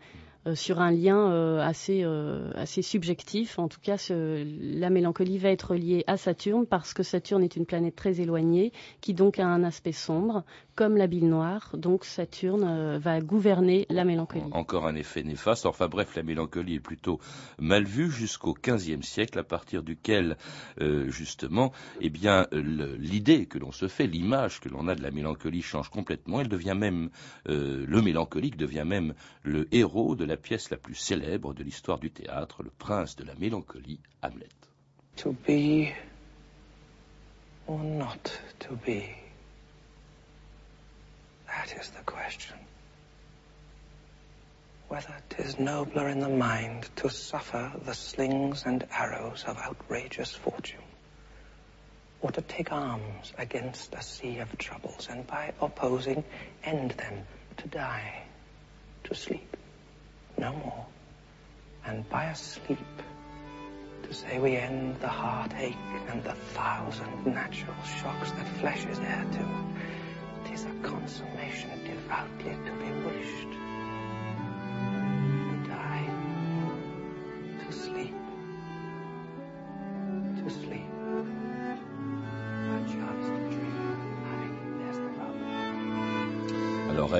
Euh, 0.49 0.57
sur 0.57 0.81
un 0.81 0.91
lien 0.91 1.31
euh, 1.31 1.61
assez, 1.61 2.03
euh, 2.03 2.51
assez 2.57 2.83
subjectif. 2.83 3.61
En 3.61 3.69
tout 3.69 3.79
cas, 3.81 3.97
la 4.11 4.91
mélancolie 4.91 5.39
va 5.39 5.51
être 5.51 5.77
liée 5.77 6.03
à 6.09 6.17
Saturne 6.17 6.67
parce 6.67 6.95
que 6.95 7.05
Saturne 7.05 7.45
est 7.45 7.55
une 7.55 7.65
planète 7.65 7.95
très 7.95 8.21
éloignée 8.21 8.73
qui 9.01 9.15
donc 9.15 9.39
a 9.39 9.47
un 9.47 9.63
aspect 9.63 9.93
sombre, 9.93 10.43
comme 10.75 10.97
la 10.97 11.07
bile 11.07 11.29
noire. 11.29 11.71
Donc 11.75 12.05
Saturne 12.05 12.99
va 12.99 13.21
gouverner 13.21 13.87
la 13.89 14.05
mélancolie. 14.05 14.43
Encore 14.51 14.87
un 14.87 14.97
effet 14.97 15.23
néfaste. 15.23 15.65
Enfin 15.65 15.87
bref, 15.87 16.17
la 16.17 16.25
mélancolie 16.25 16.75
est 16.75 16.81
plutôt 16.81 17.21
mal 17.61 17.85
vue 17.85 18.11
jusqu'au 18.11 18.55
XVe 18.55 19.03
siècle, 19.03 19.39
à 19.39 19.45
partir 19.45 19.83
duquel 19.83 20.37
justement, 21.09 21.73
eh 22.01 22.11
bien, 22.11 22.47
l'idée 22.53 23.47
que 23.47 23.59
l'on 23.59 23.73
se 23.73 23.87
fait, 23.87 24.07
l'image 24.07 24.61
que 24.61 24.69
l'on 24.69 24.89
a 24.89 24.95
de 24.95 25.03
la 25.03 25.11
mélancolie 25.11 25.63
change 25.63 25.89
complètement. 25.89 26.41
Elle 26.41 26.49
devient 26.49 26.77
même 26.77 27.11
le 27.47 28.01
mélancolique 28.01 28.57
devient 28.57 28.85
même 28.87 29.15
le 29.45 29.69
héros 29.73 30.15
de 30.17 30.25
la 30.25 30.32
la 30.33 30.39
pièce 30.39 30.71
la 30.71 30.79
plus 30.79 30.95
célèbre 30.95 31.53
de 31.53 31.63
l'histoire 31.63 31.99
du 31.99 32.11
théâtre, 32.11 32.63
Le 32.63 32.71
Prince 32.71 33.17
de 33.17 33.25
la 33.25 33.35
Mélancolie, 33.35 34.01
Hamlet. 34.23 34.49
To 35.17 35.33
be 35.47 35.93
or 37.67 37.79
not 37.79 38.33
to 38.61 38.75
be? 38.75 39.15
That 41.47 41.75
is 41.79 41.91
the 41.91 42.03
question. 42.07 42.57
Whether 44.89 45.15
'tis 45.29 45.59
nobler 45.59 46.09
in 46.09 46.21
the 46.21 46.31
mind 46.31 46.89
to 46.97 47.11
suffer 47.11 47.71
the 47.85 47.93
slings 47.93 48.65
and 48.65 48.87
arrows 48.91 49.45
of 49.47 49.59
outrageous 49.59 50.35
fortune, 50.35 50.89
or 52.23 52.31
to 52.33 52.41
take 52.41 52.73
arms 52.73 53.35
against 53.37 53.93
a 53.93 54.03
sea 54.03 54.39
of 54.39 54.57
troubles, 54.57 55.09
and 55.11 55.27
by 55.27 55.53
opposing 55.61 56.25
end 56.65 56.93
them 56.93 57.27
to 57.59 57.69
die, 57.69 58.23
to 59.05 59.15
sleep. 59.15 59.59
No 60.43 60.53
more. 60.53 60.87
And 61.87 62.09
by 62.11 62.25
a 62.25 62.35
sleep, 62.35 62.79
to 64.03 64.13
say 64.13 64.41
we 64.41 64.57
end 64.57 64.97
the 65.01 65.09
heartache 65.09 65.77
and 66.09 66.23
the 66.25 66.35
thousand 66.55 67.27
natural 67.27 67.77
shocks 68.01 68.33
that 68.33 68.49
flesh 68.61 68.85
is 68.87 68.99
heir 68.99 69.25
to, 69.37 70.51
tis 70.51 70.65
a 70.65 70.75
consummation 70.83 71.71
devoutly 71.85 72.57
to 72.67 72.73
be 72.83 72.91
wished. 73.07 73.72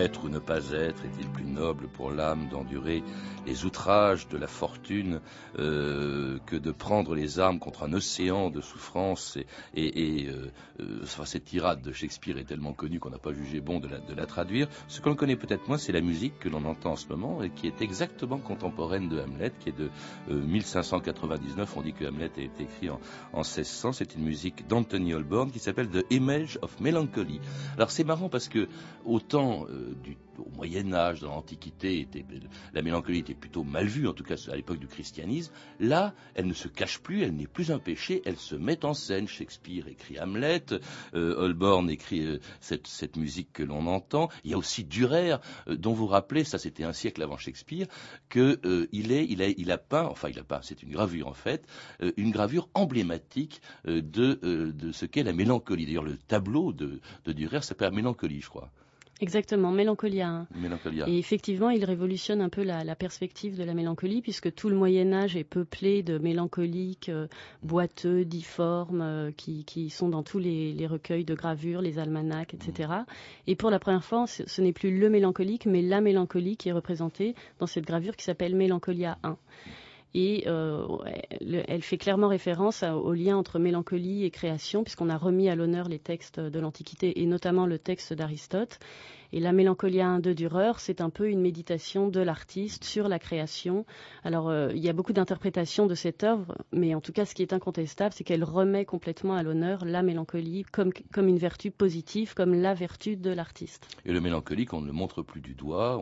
Être 0.03 0.25
ou 0.25 0.29
ne 0.29 0.39
pas 0.39 0.71
être, 0.71 1.05
est-il 1.05 1.29
plus 1.29 1.45
noble 1.45 1.89
pour 1.89 2.11
l'âme 2.11 2.49
d'endurer 2.51 3.03
les 3.47 3.65
outrages 3.65 4.29
de 4.29 4.37
la 4.37 4.47
fortune 4.47 5.21
euh, 5.59 6.39
que 6.47 6.57
de 6.57 6.71
prendre 6.71 7.15
les 7.15 7.39
armes 7.39 7.59
contre 7.59 7.85
un 7.85 7.93
océan 7.93 8.51
de 8.51 8.61
souffrance 8.61 9.39
et, 9.75 10.29
euh, 10.29 10.51
euh, 10.81 11.25
cette 11.25 11.45
tirade 11.45 11.83
de 11.83 11.93
Shakespeare 11.93 12.37
est 12.39 12.45
tellement 12.45 12.73
connue 12.73 13.01
qu'on 13.01 13.11
n'a 13.11 13.19
pas 13.19 13.33
jugé 13.33 13.61
bon 13.61 13.81
de 13.81 13.89
la, 13.89 14.27
traduire. 14.27 14.69
Ce 14.89 15.01
que 15.01 15.09
l'on 15.09 15.15
connaît 15.15 15.37
peut-être 15.37 15.67
moins, 15.69 15.79
c'est 15.79 15.93
la 15.93 16.01
musique 16.01 16.39
que 16.39 16.49
l'on 16.49 16.65
entend 16.65 16.93
en 16.93 16.97
ce 16.97 17.07
moment 17.09 17.43
et 17.43 17.51
qui 17.51 17.67
est 17.67 17.81
exactement 17.81 18.39
contemporaine 18.39 19.09
de 19.09 19.21
Hamlet, 19.21 19.53
qui 19.61 19.71
est 19.71 19.79
de 19.79 19.91
1599. 20.29 21.77
On 21.77 21.83
dit 21.83 21.93
que 21.93 22.05
Hamlet 22.05 22.31
a 22.37 22.41
été 22.41 22.63
écrit 22.63 22.91
en, 22.91 23.01
en 23.33 23.41
1600. 23.41 23.93
C'est 23.93 24.15
une 24.15 24.25
musique 24.25 24.67
d'Anthony 24.69 25.15
Holborn 25.15 25.51
qui 25.51 25.59
s'appelle 25.59 25.89
The 25.89 26.05
Image 26.11 26.59
of 26.63 26.81
Melancholy. 26.81 27.41
Alors 27.77 27.91
c'est 27.91 28.05
marrant 28.05 28.29
parce 28.29 28.49
que 28.49 28.69
autant 29.05 29.67
euh, 29.69 29.92
au 30.39 30.51
Moyen 30.57 30.93
Âge, 30.93 31.21
dans 31.21 31.29
l'Antiquité, 31.29 32.09
la 32.73 32.83
mélancolie 32.83 33.19
était 33.19 33.35
plutôt 33.35 33.65
mal 33.65 33.87
vue, 33.87 34.09
en 34.09 34.13
tout 34.13 34.25
cas 34.25 34.37
à 34.51 34.57
l'époque 34.57 34.79
du 34.79 34.87
christianisme. 34.87 35.53
Là, 35.79 36.15
elle 36.35 36.47
ne 36.47 36.55
se 36.55 36.69
cache 36.69 36.99
plus, 36.99 37.23
elle 37.23 37.37
n'est 37.37 37.47
plus 37.47 37.71
un 37.71 37.79
péché, 37.79 38.23
elle 38.25 38.37
se 38.37 38.55
met 38.55 38.85
en 38.85 38.95
scène. 38.95 39.29
Shakespeare 39.29 39.89
écrit 39.89 40.19
Hamlet, 40.19 40.65
euh, 41.15 41.37
Holborn 41.37 41.91
écrit 41.91 42.27
euh, 42.27 42.41
cette, 42.61 43.17
musique 43.17 43.53
que 43.53 43.63
l'on 43.63 43.87
entend. 43.87 44.29
Il 44.45 44.51
y 44.51 44.55
a 44.55 44.59
aussi 44.59 44.85
Durer, 44.85 45.37
dont 45.67 45.93
vous 45.93 46.07
rappelez, 46.07 46.45
ça 46.45 46.59
c'était 46.59 46.85
un 46.85 46.93
siècle 46.93 47.23
avant 47.23 47.37
Shakespeare, 47.37 47.87
qu'il 48.31 49.71
a, 49.71 49.79
peint, 49.79 50.05
enfin 50.05 50.29
il 50.29 50.39
a 50.39 50.45
peint, 50.45 50.61
c'est 50.63 50.83
une 50.83 50.91
gravure 50.91 51.29
en 51.29 51.35
fait, 51.35 51.67
une 52.17 52.31
gravure 52.31 52.69
emblématique 52.75 53.61
de, 53.85 54.01
de 54.43 54.93
ce 54.93 55.07
qu'est 55.07 55.23
la 55.23 55.33
mélancolie. 55.33 55.87
D'ailleurs, 55.87 56.05
le 56.05 56.17
tableau 56.17 56.73
de, 56.73 57.01
de 57.25 57.33
Durer 57.33 57.63
s'appelle 57.63 57.93
Mélancolie, 57.93 58.41
je 58.41 58.49
crois. 58.49 58.73
Exactement, 59.23 59.71
Mélancolia. 59.71 60.47
Et 61.07 61.17
effectivement, 61.17 61.71
il 61.71 61.85
révolutionne 61.85 62.41
un 62.41 62.49
peu 62.49 62.65
la, 62.65 62.97
perspective 62.97 63.57
de 63.57 63.63
la 63.63 63.73
mélancolie, 63.73 64.21
puisque 64.21 64.53
tout 64.53 64.69
le 64.69 64.75
Moyen 64.75 65.13
Âge 65.13 65.37
est 65.37 65.45
peuplé 65.45 66.03
de 66.03 66.19
mélancoliques 66.19 67.09
euh, 67.09 67.29
boiteux, 67.63 68.25
difformes, 68.25 69.01
euh, 69.01 69.31
qui, 69.31 69.91
sont 69.91 70.09
dans 70.09 70.25
tous 70.25 70.41
les, 70.41 70.87
recueils 70.89 71.25
de 71.25 71.37
gravures, 71.37 71.83
les 71.83 72.01
almanachs, 72.01 72.53
etc. 72.53 72.93
Et 73.47 73.55
pour 73.55 73.71
la 73.71 73.79
première 73.79 74.05
fois, 74.05 74.27
ce, 74.27 74.61
n'est 74.61 74.73
plus 74.73 74.99
le 74.99 75.09
mélancolique, 75.09 75.67
mais 75.67 75.83
la 75.83 76.01
mélancolie 76.01 76.57
qui 76.57 76.71
est 76.71 76.73
représentée 76.73 77.37
dans 77.61 77.69
cette 77.69 77.87
gravure 77.87 78.17
qui 78.17 78.25
s'appelle 78.25 78.57
Mélancolia 78.57 79.19
1 79.23 79.37
et 80.15 80.45
euh, 80.47 80.87
elle 81.41 81.83
fait 81.83 81.99
clairement 81.99 82.29
référence 82.29 82.83
au 82.83 83.13
lien 83.13 83.37
entre 83.37 83.59
mélancolie 83.59 84.25
et 84.25 84.31
création, 84.31 84.83
puisqu'on 84.83 85.09
a 85.09 85.17
remis 85.17 85.49
à 85.49 85.55
l'honneur 85.55 85.89
les 85.89 85.99
textes 85.99 86.41
de 86.41 86.59
l'Antiquité 86.61 87.21
et 87.23 87.27
notamment 87.27 87.67
le 87.67 87.79
texte 87.79 88.13
d'Aristote. 88.13 88.79
Et 89.33 89.41
la 89.41 89.53
Mélancolia 89.53 90.19
de 90.21 90.35
Dürer, 90.35 90.73
c'est 90.79 91.01
un 91.01 91.09
peu 91.09 91.29
une 91.29 91.41
méditation 91.41 92.09
de 92.09 92.21
l'artiste 92.21 92.85
sur 92.85 93.09
la 93.09 93.19
création. 93.19 93.87
Alors, 94.25 94.51
euh, 94.51 94.71
il 94.75 94.85
y 94.85 94.91
a 94.91 94.93
beaucoup 94.93 95.15
d'interprétations 95.15 95.87
de 95.87 95.95
cette 95.95 96.23
œuvre, 96.23 96.59
mais 96.71 96.95
en 96.95 97.01
tout 97.01 97.13
cas, 97.13 97.25
ce 97.25 97.35
qui 97.35 97.41
est 97.41 97.55
incontestable, 97.55 98.15
c'est 98.15 98.25
qu'elle 98.25 98.45
remet 98.45 98.85
complètement 98.85 99.35
à 99.35 99.43
l'honneur 99.43 99.87
la 99.87 100.03
mélancolie 100.03 100.65
comme, 100.71 100.93
comme 101.13 101.29
une 101.29 101.39
vertu 101.39 101.71
positive, 101.71 102.35
comme 102.35 102.55
la 102.55 102.75
vertu 102.75 103.17
de 103.17 103.31
l'artiste. 103.31 103.89
Et 104.05 104.13
le 104.13 104.21
mélancolique, 104.21 104.75
on 104.75 104.83
ne 104.83 104.87
le 104.87 104.93
montre 104.93 105.23
plus 105.23 105.41
du 105.41 105.55
doigt, 105.55 105.99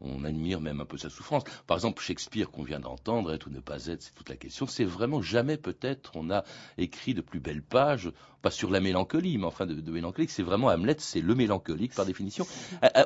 on, 0.00 0.24
admire 0.24 0.60
même 0.60 0.80
un 0.80 0.86
peu 0.86 0.96
sa 0.96 1.10
souffrance. 1.10 1.44
Par 1.66 1.76
exemple, 1.76 2.02
Shakespeare 2.02 2.50
qu'on 2.50 2.62
vient 2.62 2.80
d'entendre, 2.80 3.32
être 3.32 3.46
ou 3.46 3.50
ne 3.50 3.60
pas 3.60 3.86
être, 3.86 4.02
c'est 4.02 4.14
toute 4.14 4.28
la 4.28 4.36
question. 4.36 4.66
C'est 4.66 4.84
vraiment 4.84 5.20
jamais 5.20 5.56
peut-être 5.56 6.12
on 6.14 6.30
a 6.30 6.44
écrit 6.78 7.14
de 7.14 7.20
plus 7.20 7.40
belles 7.40 7.62
pages, 7.62 8.10
pas 8.40 8.50
sur 8.50 8.70
la 8.70 8.80
mélancolie, 8.80 9.38
mais 9.38 9.46
enfin 9.46 9.66
de, 9.66 9.74
de 9.74 9.90
mélancolique. 9.90 10.30
C'est 10.30 10.42
vraiment 10.42 10.68
Hamlet, 10.68 10.96
c'est 10.98 11.20
le 11.20 11.34
mélancolique 11.34 11.94
par 11.94 12.06
définition 12.06 12.46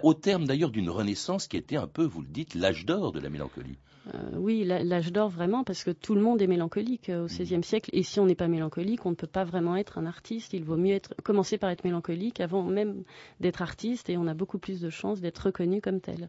au 0.02 0.14
terme 0.14 0.46
d'ailleurs 0.46 0.70
d'une 0.70 0.90
renaissance 0.90 1.46
qui 1.48 1.56
était 1.56 1.76
un 1.76 1.86
peu, 1.86 2.04
vous 2.04 2.22
le 2.22 2.28
dites, 2.28 2.54
l'âge 2.54 2.84
d'or 2.84 3.12
de 3.12 3.20
la 3.20 3.30
mélancolie. 3.30 3.78
Euh, 4.12 4.18
oui, 4.36 4.64
l'âge 4.64 5.12
d'or 5.12 5.30
vraiment, 5.30 5.64
parce 5.64 5.82
que 5.82 5.90
tout 5.90 6.14
le 6.14 6.20
monde 6.20 6.42
est 6.42 6.46
mélancolique 6.46 7.08
euh, 7.08 7.24
au 7.24 7.26
XVIe 7.26 7.62
siècle, 7.62 7.90
et 7.92 8.02
si 8.02 8.20
on 8.20 8.26
n'est 8.26 8.34
pas 8.34 8.48
mélancolique, 8.48 9.06
on 9.06 9.10
ne 9.10 9.14
peut 9.14 9.26
pas 9.26 9.44
vraiment 9.44 9.76
être 9.76 9.98
un 9.98 10.06
artiste. 10.06 10.52
Il 10.52 10.64
vaut 10.64 10.76
mieux 10.76 10.94
être, 10.94 11.14
commencer 11.22 11.56
par 11.56 11.70
être 11.70 11.84
mélancolique 11.84 12.40
avant 12.40 12.62
même 12.62 13.04
d'être 13.40 13.62
artiste, 13.62 14.10
et 14.10 14.16
on 14.16 14.26
a 14.26 14.34
beaucoup 14.34 14.58
plus 14.58 14.80
de 14.80 14.90
chances 14.90 15.20
d'être 15.20 15.38
reconnu 15.38 15.80
comme 15.80 16.00
tel. 16.00 16.28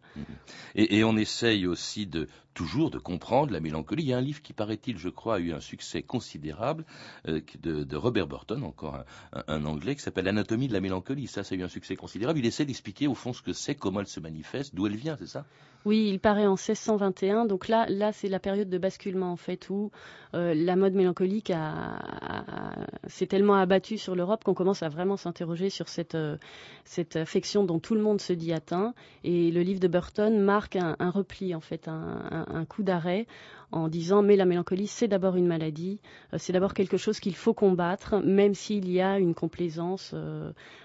Et, 0.75 1.03
on 1.03 1.17
essaye 1.17 1.67
aussi 1.67 2.07
de 2.07 2.27
toujours 2.53 2.89
de 2.89 2.97
comprendre 2.97 3.51
la 3.51 3.59
mélancolie. 3.59 4.03
Il 4.03 4.09
y 4.09 4.13
a 4.13 4.17
un 4.17 4.21
livre 4.21 4.41
qui, 4.41 4.53
paraît-il, 4.53 4.97
je 4.97 5.09
crois, 5.09 5.35
a 5.35 5.39
eu 5.39 5.51
un 5.51 5.59
succès 5.59 6.01
considérable 6.01 6.85
euh, 7.27 7.41
de, 7.61 7.95
Robert 7.95 8.27
Burton, 8.27 8.63
encore 8.63 9.03
un, 9.47 9.65
anglais, 9.65 9.95
qui 9.95 10.01
s'appelle 10.01 10.27
Anatomie 10.27 10.67
de 10.67 10.73
la 10.73 10.81
mélancolie. 10.81 11.27
Ça, 11.27 11.43
ça 11.43 11.55
a 11.55 11.57
eu 11.57 11.63
un 11.63 11.67
succès 11.67 11.95
considérable. 11.95 12.39
Il 12.39 12.45
essaie 12.45 12.65
d'expliquer 12.65 13.07
au 13.07 13.15
fond 13.15 13.33
ce 13.33 13.41
que 13.41 13.53
c'est, 13.53 13.75
comment 13.75 13.99
elle 13.99 14.07
se 14.07 14.19
manifeste, 14.19 14.73
d'où 14.73 14.87
elle 14.87 14.95
vient, 14.95 15.17
c'est 15.17 15.27
ça? 15.27 15.45
Oui, 15.85 16.09
il 16.09 16.19
paraît 16.19 16.47
en 16.47 16.55
1621. 16.55 17.45
Donc 17.45 17.67
là, 17.67 17.85
là 17.89 18.11
c'est 18.11 18.27
la 18.27 18.39
période 18.39 18.69
de 18.69 18.77
basculement, 18.79 19.31
en 19.31 19.35
fait, 19.35 19.69
où 19.69 19.91
euh, 20.33 20.55
la 20.55 20.75
mode 20.75 20.93
mélancolique 20.93 21.53
s'est 23.07 23.27
tellement 23.27 23.53
abattue 23.53 23.99
sur 23.99 24.15
l'Europe 24.15 24.43
qu'on 24.43 24.55
commence 24.55 24.81
à 24.81 24.89
vraiment 24.89 25.15
s'interroger 25.15 25.69
sur 25.69 25.87
cette, 25.87 26.15
euh, 26.15 26.37
cette 26.85 27.15
affection 27.15 27.63
dont 27.63 27.77
tout 27.79 27.93
le 27.93 28.01
monde 28.01 28.19
se 28.19 28.33
dit 28.33 28.51
atteint. 28.51 28.95
Et 29.23 29.51
le 29.51 29.61
livre 29.61 29.79
de 29.79 29.87
Burton 29.87 30.39
marque 30.39 30.75
un, 30.75 30.95
repli, 31.11 31.53
en 31.53 31.61
fait, 31.61 31.87
un 31.87 32.65
coup 32.65 32.81
d'arrêt 32.81 33.27
en 33.71 33.87
disant 33.87 34.21
mais 34.21 34.35
la 34.35 34.45
mélancolie 34.45 34.87
c'est 34.87 35.07
d'abord 35.07 35.35
une 35.35 35.47
maladie, 35.47 35.99
euh, 36.33 36.37
c'est 36.39 36.53
d'abord 36.53 36.73
quelque 36.73 36.97
chose 36.97 37.19
qu'il 37.19 37.35
faut 37.35 37.53
combattre, 37.53 38.21
même 38.23 38.53
s'il 38.53 38.89
y 38.89 39.01
a 39.01 39.19
une 39.19 39.35
complaisance 39.35 40.15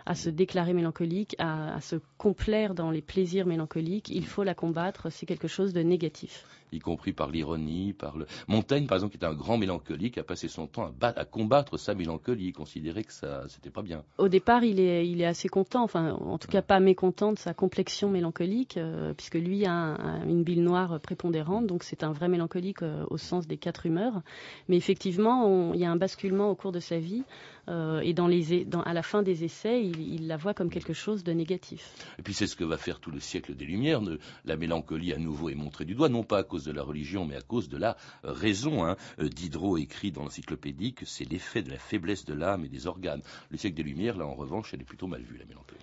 à 0.07 0.15
se 0.15 0.29
déclarer 0.29 0.73
mélancolique, 0.73 1.37
à, 1.39 1.81
se 1.81 1.97
complaire 2.19 2.75
dans 2.75 2.91
les 2.91 3.03
plaisirs 3.03 3.47
mélancoliques, 3.47 4.09
il 4.11 4.27
faut 4.27 4.43
la 4.43 4.55
combattre, 4.55 4.90
c'est 5.11 5.27
quelque 5.27 5.49
chose 5.49 5.73
de 5.73 5.83
négatif 5.83 6.45
y 6.73 6.79
compris 6.79 7.13
par 7.13 7.31
l'ironie, 7.31 7.93
par 7.93 8.17
le... 8.17 8.27
Montaigne, 8.49 8.87
par 8.87 8.97
exemple, 8.97 9.13
qui 9.13 9.17
était 9.17 9.27
un 9.27 9.35
grand 9.35 9.59
mélancolique, 9.59 10.19
a 10.19 10.25
passé 10.25 10.49
son 10.49 10.67
temps 10.67 10.93
à, 11.01 11.07
à 11.09 11.25
combattre 11.25 11.79
sa 11.79 11.95
mélancolie, 11.95 12.53
considérait 12.53 13.05
que 13.05 13.13
ça, 13.13 13.45
c'était 13.49 13.71
pas 13.71 13.83
bien. 13.83 14.05
Au 14.19 14.29
départ, 14.29 14.65
il 14.65 14.81
est, 14.81 15.09
il 15.09 15.21
est 15.21 15.27
assez 15.27 15.49
content, 15.49 15.83
enfin, 15.83 16.13
en 16.13 16.39
tout 16.39 16.49
cas 16.49 16.63
pas 16.63 16.81
mécontent 16.81 17.33
de 17.33 17.39
sa 17.39 17.55
complexion 17.55 18.11
mélancolique, 18.11 18.77
euh, 18.77 19.15
puisque 19.15 19.35
lui 19.35 19.67
a, 19.67 19.97
une 20.27 20.43
bile 20.43 20.63
noire 20.63 21.01
prépondérante, 21.01 21.67
donc 21.67 21.83
c'est 21.83 22.03
un 22.05 22.13
vrai 22.13 22.29
mélancolique 22.29 22.83
euh, 22.83 23.05
au 23.11 23.17
sens 23.17 23.47
des 23.47 23.57
quatre 23.57 23.87
humeurs. 23.87 24.23
Mais 24.69 24.77
effectivement, 24.77 25.73
il 25.73 25.81
y 25.81 25.85
a 25.85 25.91
un 25.91 25.97
basculement 25.97 26.51
au 26.51 26.55
cours 26.55 26.73
de 26.73 26.81
sa 26.81 26.99
vie 26.99 27.25
euh, 27.69 28.01
et 28.01 28.13
dans 28.15 28.27
les, 28.27 28.65
dans, 28.65 28.83
à 28.83 28.93
la 28.93 29.03
fin 29.03 29.23
des 29.23 29.45
essais, 29.45 29.85
il, 29.85 30.27
la 30.27 30.37
voit 30.37 30.55
comme 30.55 30.71
quelque 30.71 30.93
chose 30.93 31.23
de 31.25 31.33
négatif. 31.33 31.93
Et 32.19 32.23
puis 32.23 32.35
c'est 32.35 32.47
ce 32.47 32.57
que 32.57 32.65
va 32.65 32.77
faire 32.77 33.01
tout 33.01 33.11
le 33.11 33.21
siècle 33.21 33.55
des 33.55 33.65
Lumières. 33.65 34.01
La 34.45 34.57
mélancolie 34.57 35.13
à 35.13 35.19
nouveau 35.19 35.49
est 35.49 35.55
montrée 35.55 35.85
du 35.85 35.95
doigt, 35.95 36.09
non 36.09 36.25
pas 36.25 36.39
à 36.39 36.43
cause 36.43 36.60
de 36.65 36.73
la 36.73 36.83
religion, 36.83 37.25
mais 37.25 37.37
à 37.37 37.43
cause 37.43 37.69
de 37.69 37.77
la 37.77 37.97
raison. 38.23 38.85
Hein. 38.85 38.97
Euh, 39.19 39.29
Diderot 39.29 39.79
écrit 39.79 40.13
dans 40.13 40.23
l'encyclopédie 40.23 40.95
que 40.95 41.05
c'est 41.05 41.25
l'effet 41.25 41.63
de 41.63 41.71
la 41.71 41.79
faiblesse 41.79 42.25
de 42.25 42.35
l'âme 42.35 42.65
et 42.65 42.69
des 42.69 42.87
organes. 42.87 43.23
Le 43.51 43.57
siècle 43.57 43.77
des 43.77 43.83
Lumières, 43.83 44.17
là 44.17 44.27
en 44.27 44.35
revanche, 44.35 44.73
elle 44.75 44.81
est 44.81 44.85
plutôt 44.85 45.07
mal 45.07 45.23
vue, 45.23 45.39
la 45.39 45.45
mélancolie. 45.45 45.81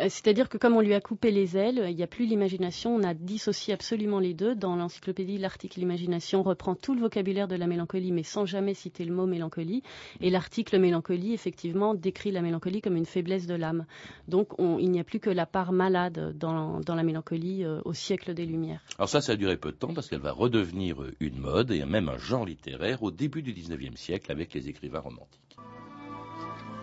Euh, 0.00 0.04
c'est-à-dire 0.08 0.48
que 0.48 0.58
comme 0.58 0.76
on 0.76 0.80
lui 0.80 0.94
a 0.94 1.00
coupé 1.00 1.30
les 1.30 1.56
ailes, 1.56 1.84
il 1.88 1.96
n'y 1.96 2.02
a 2.02 2.06
plus 2.06 2.26
l'imagination, 2.26 2.94
on 2.94 3.02
a 3.02 3.14
dissocié 3.14 3.74
absolument 3.74 4.18
les 4.18 4.34
deux. 4.34 4.54
Dans 4.54 4.76
l'encyclopédie, 4.76 5.38
l'article 5.38 5.80
Imagination 5.80 6.42
reprend 6.42 6.74
tout 6.74 6.94
le 6.94 7.00
vocabulaire 7.00 7.48
de 7.48 7.56
la 7.56 7.66
mélancolie, 7.66 8.12
mais 8.12 8.22
sans 8.22 8.46
jamais 8.46 8.74
citer 8.74 9.04
le 9.04 9.14
mot 9.14 9.26
mélancolie. 9.26 9.82
Et 10.20 10.30
l'article 10.30 10.78
mélancolie, 10.78 11.32
effectivement, 11.34 11.94
décrit 11.94 12.30
la 12.30 12.42
mélancolie 12.42 12.80
comme 12.80 12.96
une 12.96 13.06
faiblesse 13.06 13.46
de 13.46 13.54
l'âme. 13.54 13.86
Donc 14.26 14.52
il 14.58 14.90
n'y 14.90 15.00
a 15.00 15.04
plus 15.04 15.20
que 15.20 15.30
la 15.30 15.46
part 15.46 15.72
malade 15.72 16.36
dans, 16.36 16.80
la 16.86 17.02
mélancolie 17.02 17.64
euh, 17.64 17.80
au 17.84 17.92
siècle 17.92 18.34
des 18.34 18.46
Lumières. 18.46 18.80
Alors 18.98 19.08
ça, 19.08 19.20
ça 19.20 19.32
a 19.32 19.36
duré 19.36 19.56
peu 19.56 19.67
parce 19.76 20.08
qu'elle 20.08 20.20
va 20.20 20.32
redevenir 20.32 20.96
une 21.20 21.38
mode 21.38 21.70
et 21.70 21.84
même 21.84 22.08
un 22.08 22.18
genre 22.18 22.46
littéraire 22.46 23.02
au 23.02 23.10
début 23.10 23.42
du 23.42 23.52
XIXe 23.52 23.98
siècle 24.00 24.32
avec 24.32 24.54
les 24.54 24.68
écrivains 24.68 25.00
romantiques. 25.00 25.56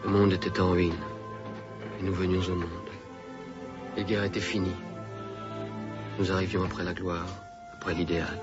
Le 0.03 0.09
monde 0.09 0.33
était 0.33 0.59
en 0.59 0.71
ruine 0.71 0.93
et 1.99 2.03
nous 2.03 2.13
venions 2.13 2.41
au 2.41 2.55
monde. 2.55 2.69
Les 3.97 4.03
guerres 4.03 4.25
étaient 4.25 4.39
finies. 4.39 4.81
Nous 6.19 6.31
arrivions 6.31 6.63
après 6.63 6.83
la 6.83 6.93
gloire, 6.93 7.27
après 7.73 7.93
l'idéal. 7.93 8.39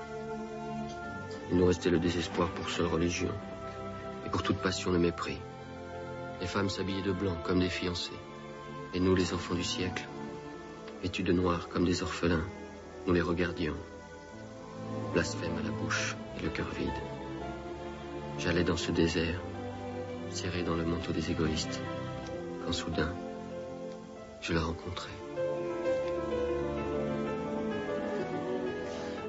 Il 1.51 1.57
nous 1.57 1.65
restait 1.65 1.89
le 1.89 1.99
désespoir 1.99 2.49
pour 2.49 2.69
seule 2.69 2.87
religion 2.87 3.31
et 4.25 4.29
pour 4.29 4.43
toute 4.43 4.57
passion 4.57 4.91
de 4.91 4.97
mépris. 4.97 5.37
Les 6.41 6.47
femmes 6.47 6.69
s'habillaient 6.69 7.01
de 7.01 7.11
blanc 7.11 7.37
comme 7.43 7.59
des 7.59 7.69
fiancées. 7.69 8.11
Et 8.93 8.99
nous, 8.99 9.15
les 9.15 9.33
enfants 9.33 9.55
du 9.55 9.63
siècle, 9.63 10.07
vêtus 11.01 11.23
de 11.23 11.33
noir 11.33 11.69
comme 11.69 11.85
des 11.85 12.03
orphelins, 12.03 12.45
nous 13.07 13.13
les 13.13 13.21
regardions. 13.21 13.75
Blasphème 15.13 15.57
à 15.57 15.63
la 15.63 15.71
bouche 15.71 16.15
et 16.37 16.43
le 16.43 16.49
cœur 16.49 16.69
vide. 16.77 16.89
J'allais 18.39 18.63
dans 18.63 18.77
ce 18.77 18.91
désert, 18.91 19.39
serré 20.29 20.63
dans 20.63 20.75
le 20.75 20.85
manteau 20.85 21.11
des 21.11 21.31
égoïstes, 21.31 21.81
quand 22.65 22.73
soudain, 22.73 23.13
je 24.41 24.53
la 24.53 24.61
rencontrais. 24.61 25.22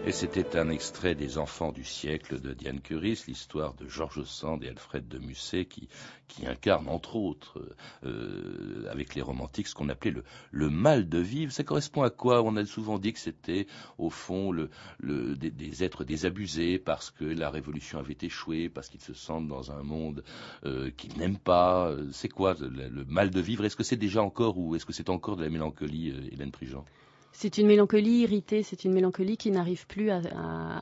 Et 0.06 0.12
c'était 0.12 0.58
un 0.58 0.68
extrait 0.68 1.14
des 1.14 1.38
Enfants 1.38 1.73
du 1.73 1.82
siècle 1.82 2.38
de 2.38 2.52
Diane 2.52 2.82
Curis, 2.82 3.25
l'histoire 3.26 3.73
de 3.73 3.88
Georges 3.88 4.25
Sand 4.25 4.62
et 4.62 4.68
Alfred 4.68 5.08
de 5.08 5.18
Musset, 5.18 5.64
qui, 5.64 5.88
qui 6.28 6.46
incarne 6.46 6.90
entre 6.90 7.16
autres, 7.16 7.75
euh, 8.05 8.87
avec 8.90 9.14
les 9.14 9.22
romantiques, 9.22 9.66
ce 9.66 9.74
qu'on 9.74 9.88
appelait 9.88 10.11
le, 10.11 10.22
le, 10.50 10.68
mal 10.68 11.09
de 11.09 11.18
vivre. 11.18 11.52
Ça 11.52 11.64
correspond 11.64 12.02
à 12.02 12.11
quoi? 12.11 12.42
On 12.42 12.55
a 12.57 12.66
souvent 12.66 12.98
dit 12.98 13.14
que 13.14 13.18
c'était, 13.18 13.66
au 13.96 14.11
fond, 14.11 14.52
le, 14.52 14.68
le, 14.98 15.37
des, 15.37 15.83
êtres 15.83 16.05
désabusés 16.05 16.78
parce 16.78 17.11
que 17.11 17.24
la 17.24 17.48
révolution 17.48 17.98
avait 17.98 18.18
échoué, 18.20 18.68
parce 18.68 18.90
qu'ils 18.90 19.00
se 19.00 19.14
sentent 19.14 19.48
dans 19.48 19.72
un 19.72 19.83
monde 19.83 20.22
euh, 20.66 20.90
qu'ils 20.90 21.16
n'aiment 21.16 21.38
pas. 21.38 21.96
C'est 22.12 22.28
quoi 22.28 22.55
le, 22.61 23.07
mal 23.07 23.31
de 23.31 23.40
vivre? 23.40 23.64
Est-ce 23.64 23.76
que 23.76 23.83
c'est 23.83 23.96
déjà 23.96 24.22
encore 24.22 24.59
ou 24.59 24.76
est-ce 24.76 24.85
que 24.85 24.92
c'est 24.92 25.09
encore 25.09 25.37
de 25.37 25.44
la 25.44 25.50
mélancolie, 25.50 26.11
euh, 26.11 26.28
Hélène 26.31 26.50
Prigent? 26.50 26.85
C'est 27.37 27.59
une 27.59 27.66
mélancolie 27.66 28.20
irritée, 28.20 28.62
c'est 28.62 28.85
une 28.85 28.92
mélancolie 28.94 29.37
qui 29.37 29.51
n'arrive 29.51 29.88
plus 29.88 30.09
à, 30.11 30.23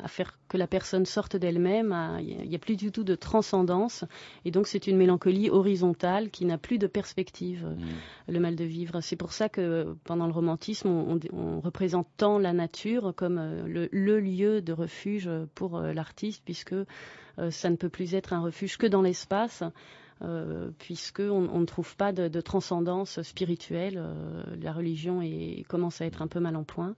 faire 0.06 0.38
que 0.48 0.58
la 0.58 0.66
personne 0.66 1.06
sorte 1.06 1.34
d'elle-même, 1.34 1.96
il 2.20 2.46
n'y 2.46 2.54
a, 2.54 2.58
plus 2.58 2.76
du 2.76 2.92
tout 2.92 3.04
de 3.04 3.14
transcendance, 3.14 4.04
et 4.44 4.50
donc 4.50 4.66
c'est 4.66 4.86
une 4.86 4.98
mélancolie 4.98 5.48
horizontale 5.48 6.30
qui 6.30 6.44
n'a 6.44 6.58
plus 6.58 6.76
de 6.76 6.86
perspective, 6.86 7.64
mmh. 7.64 8.32
le 8.32 8.40
mal 8.40 8.54
de 8.54 8.64
vivre. 8.64 9.00
C'est 9.00 9.16
pour 9.16 9.32
ça 9.32 9.48
que 9.48 9.96
pendant 10.04 10.26
le 10.26 10.32
romantisme, 10.32 10.88
on, 10.88 11.60
représente 11.60 12.06
tant 12.18 12.38
la 12.38 12.52
nature 12.52 13.14
comme 13.16 13.38
euh, 13.38 13.88
le, 13.90 14.20
lieu 14.20 14.60
de 14.60 14.72
refuge 14.74 15.30
pour 15.54 15.78
euh, 15.78 15.94
l'artiste, 15.94 16.42
puisque 16.44 16.74
euh, 16.74 17.50
ça 17.50 17.70
ne 17.70 17.76
peut 17.76 17.88
plus 17.88 18.14
être 18.14 18.34
un 18.34 18.40
refuge 18.40 18.76
que 18.76 18.86
dans 18.86 19.02
l'espace. 19.02 19.62
Euh, 20.24 20.70
puisqu'on 20.78 21.48
on 21.52 21.60
ne 21.60 21.66
trouve 21.66 21.96
pas 21.96 22.12
de, 22.12 22.40
transcendance 22.40 23.20
spirituelle. 23.22 23.96
Euh, 23.98 24.44
la 24.60 24.72
religion 24.72 25.20
commence 25.68 26.00
à 26.00 26.06
être 26.06 26.22
un 26.22 26.28
peu 26.28 26.38
mal 26.38 26.54
en 26.54 26.64
point. 26.64 26.94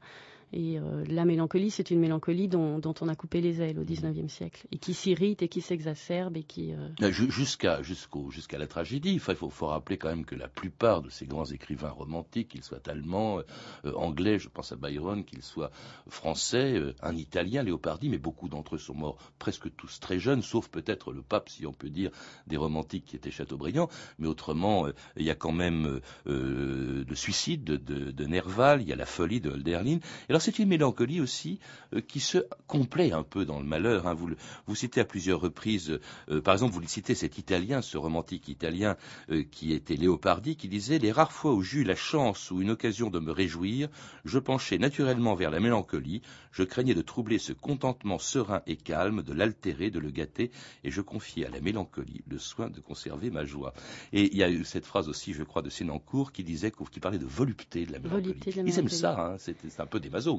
Et 0.57 0.79
euh, 0.79 1.05
la 1.09 1.25
mélancolie, 1.25 1.73
c'est 1.73 1.91
une 1.91 1.99
mélancolie 1.99 2.47
dont, 2.47 2.81
on 3.01 3.09
a 3.09 3.17
coupé 3.17 3.41
les 3.41 3.61
ailes 3.61 3.81
au 3.81 3.85
XIXe 3.85 4.33
siècle, 4.33 4.69
et 4.71 4.79
qui 4.79 4.95
s'irrite 4.95 5.43
et 5.43 5.49
qui 5.49 5.61
s'exacerbe 5.61 6.37
et 6.37 6.45
qui... 6.45 6.73
Euh, 6.73 7.11
jusqu'à 7.11 7.83
jusqu'à 7.83 8.57
la 8.57 8.69
tragédie. 8.69 9.15
il 9.15 9.19
faut, 9.19 9.51
faut, 9.51 9.67
rappeler 9.67 9.99
quand 9.99 10.11
même 10.11 10.25
que 10.25 10.37
la 10.37 10.47
plupart 10.47 11.03
de 11.03 11.11
ces 11.11 11.27
grands 11.27 11.45
écrivains 11.45 11.91
romantiques, 11.91 12.51
qu'ils 12.51 12.63
soient 12.63 12.89
allemands, 12.89 13.41
euh, 13.85 13.93
anglais, 13.95 14.39
je 14.39 14.49
pense 14.49 14.71
à 14.71 14.77
Byron, 14.77 15.25
qu'ils 15.25 15.43
soient 15.43 15.73
français, 16.09 16.81
un 17.03 17.17
italien, 17.17 17.65
Léopardi, 17.65 18.09
mais 18.09 18.19
beaucoup 18.19 18.49
d'entre 18.49 18.77
eux 18.77 18.79
sont 18.79 18.95
morts 18.95 19.19
presque 19.41 19.75
tous 19.75 19.99
très 19.99 20.21
jeunes, 20.21 20.43
sauf 20.43 20.69
peut-être 20.69 21.13
le 21.13 21.23
pape, 21.23 21.49
si 21.49 21.67
on 21.67 21.73
peut 21.73 21.91
dire, 21.91 22.13
des 22.47 22.57
romantiques 22.57 23.07
qui 23.07 23.17
étaient 23.17 23.33
Chateaubriand. 23.33 23.89
Mais 24.21 24.29
autrement, 24.29 24.87
il 25.17 25.25
y 25.25 25.31
a 25.31 25.35
quand 25.35 25.53
même 25.53 26.01
le 26.27 27.15
suicide 27.15 27.65
de, 27.65 27.77
de, 27.77 28.25
Nerval, 28.25 28.83
il 28.83 28.89
y 28.89 28.93
a 28.93 28.97
la 28.97 29.05
folie 29.05 29.41
de 29.41 29.51
Hölderlin. 29.51 29.99
Alors 30.29 30.44
c'est 30.45 30.59
une 30.59 30.69
mélancolie 30.69 31.21
aussi 31.21 31.59
euh, 31.95 32.01
qui 32.01 32.21
se 32.21 32.39
complaît 32.67 33.13
un 33.13 33.23
peu 33.23 33.45
dans 33.45 33.59
le 33.59 33.65
malheur. 33.65 34.07
Hein. 34.07 34.15
Vous, 34.15 34.29
vous 34.67 34.75
citez 34.75 35.01
à 35.01 35.05
plusieurs 35.05 35.41
reprises, 35.41 35.99
euh, 36.29 36.41
par 36.43 36.55
exemple, 36.55 36.75
vous 36.75 36.87
citez 36.87 37.15
cet 37.15 37.39
Italien, 37.39 37.81
ce 37.81 37.97
romantique 37.97 38.49
italien 38.49 38.97
euh, 39.31 39.43
qui 39.51 39.73
était 39.73 39.97
Léopardi, 39.97 40.57
qui 40.57 40.69
disait 40.69 40.99
les 40.99 41.13
rares 41.13 41.33
fois 41.33 41.55
où 41.55 41.63
j'eus 41.63 41.85
la 41.85 41.95
chance 41.95 42.51
ou 42.51 42.61
une 42.61 42.71
occasion 42.71 43.11
de 43.11 43.19
me 43.19 43.33
réjouir, 43.33 43.89
je 44.25 44.39
penchais 44.39 44.79
naturellement 44.79 45.35
vers 45.35 45.51
la 45.51 45.61
mélancolie. 45.61 46.21
Je 46.53 46.63
craignais 46.63 46.95
de 46.95 47.03
troubler 47.03 47.39
ce 47.39 47.53
contentement 47.53 48.19
serein 48.19 48.63
et 48.67 48.77
calme, 48.77 49.23
de 49.23 49.33
l'altérer, 49.33 49.91
de 49.91 49.99
le 49.99 50.11
gâter, 50.11 50.51
et 50.85 50.91
je 50.91 51.01
confiais 51.01 51.47
à 51.47 51.51
la 51.51 51.61
mélancolie 51.61 52.23
le 52.29 52.39
soin 52.39 52.71
de 52.71 52.81
conserver 52.81 53.31
ma 53.31 53.45
joie. 53.45 53.73
Et 54.13 54.31
il 54.31 54.39
y 54.39 54.43
a 54.43 54.51
eu 54.51 54.65
cette 54.65 54.87
phrase 54.87 55.09
aussi, 55.09 55.33
je 55.33 55.43
crois, 55.43 55.63
de 55.63 55.71
Sénancourt 55.71 56.33
qui 56.33 56.45
disait, 56.45 56.71
qui 56.71 57.01
parlait 57.01 57.19
de 57.19 57.27
volupté 57.27 57.87
de 57.87 57.93
la 57.93 57.99
mélancolie. 57.99 58.39
Ils 58.57 58.79
aiment 58.79 58.89
ça, 58.89 59.33
hein, 59.33 59.37
c'est 59.39 59.81
un 59.81 59.87
peu 59.87 60.01
des 60.01 60.11
masos. 60.11 60.34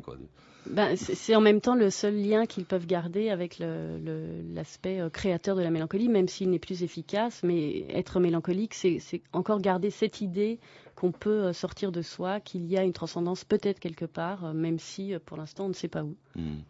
Ben, 0.68 0.96
c'est 0.96 1.36
en 1.36 1.42
même 1.42 1.62
temps 1.62 1.76
le 1.76 1.92
seul 1.92 2.16
lien 2.16 2.48
qu'ils 2.48 2.66
peuvent 2.66 2.88
garder 2.88 3.30
avec 3.30 3.60
l'aspect 3.60 5.00
euh, 5.00 5.10
créateur 5.10 5.56
de 5.56 5.62
la 5.62 5.70
mélancolie, 5.70 6.10
même 6.10 6.28
s'il 6.28 6.50
n'est 6.50 6.60
plus 6.60 6.82
efficace. 6.82 7.42
Mais 7.44 7.86
être 7.90 8.20
mélancolique, 8.20 8.74
c'est 8.74 9.00
encore 9.32 9.62
garder 9.62 9.92
cette 9.92 10.22
idée 10.22 10.60
qu'on 10.96 11.12
peut 11.12 11.46
euh, 11.46 11.54
sortir 11.54 11.92
de 11.92 12.02
soi, 12.02 12.40
qu'il 12.40 12.66
y 12.66 12.78
a 12.78 12.84
une 12.84 12.94
transcendance 12.94 13.44
peut-être 13.46 13.80
quelque 13.80 14.06
part, 14.06 14.46
euh, 14.46 14.54
même 14.54 14.80
si 14.80 15.14
pour 15.26 15.38
l'instant 15.38 15.66
on 15.66 15.70
ne 15.70 15.74
sait 15.74 15.88
pas 15.88 16.04
où. 16.04 16.16
Hmm. 16.36 16.62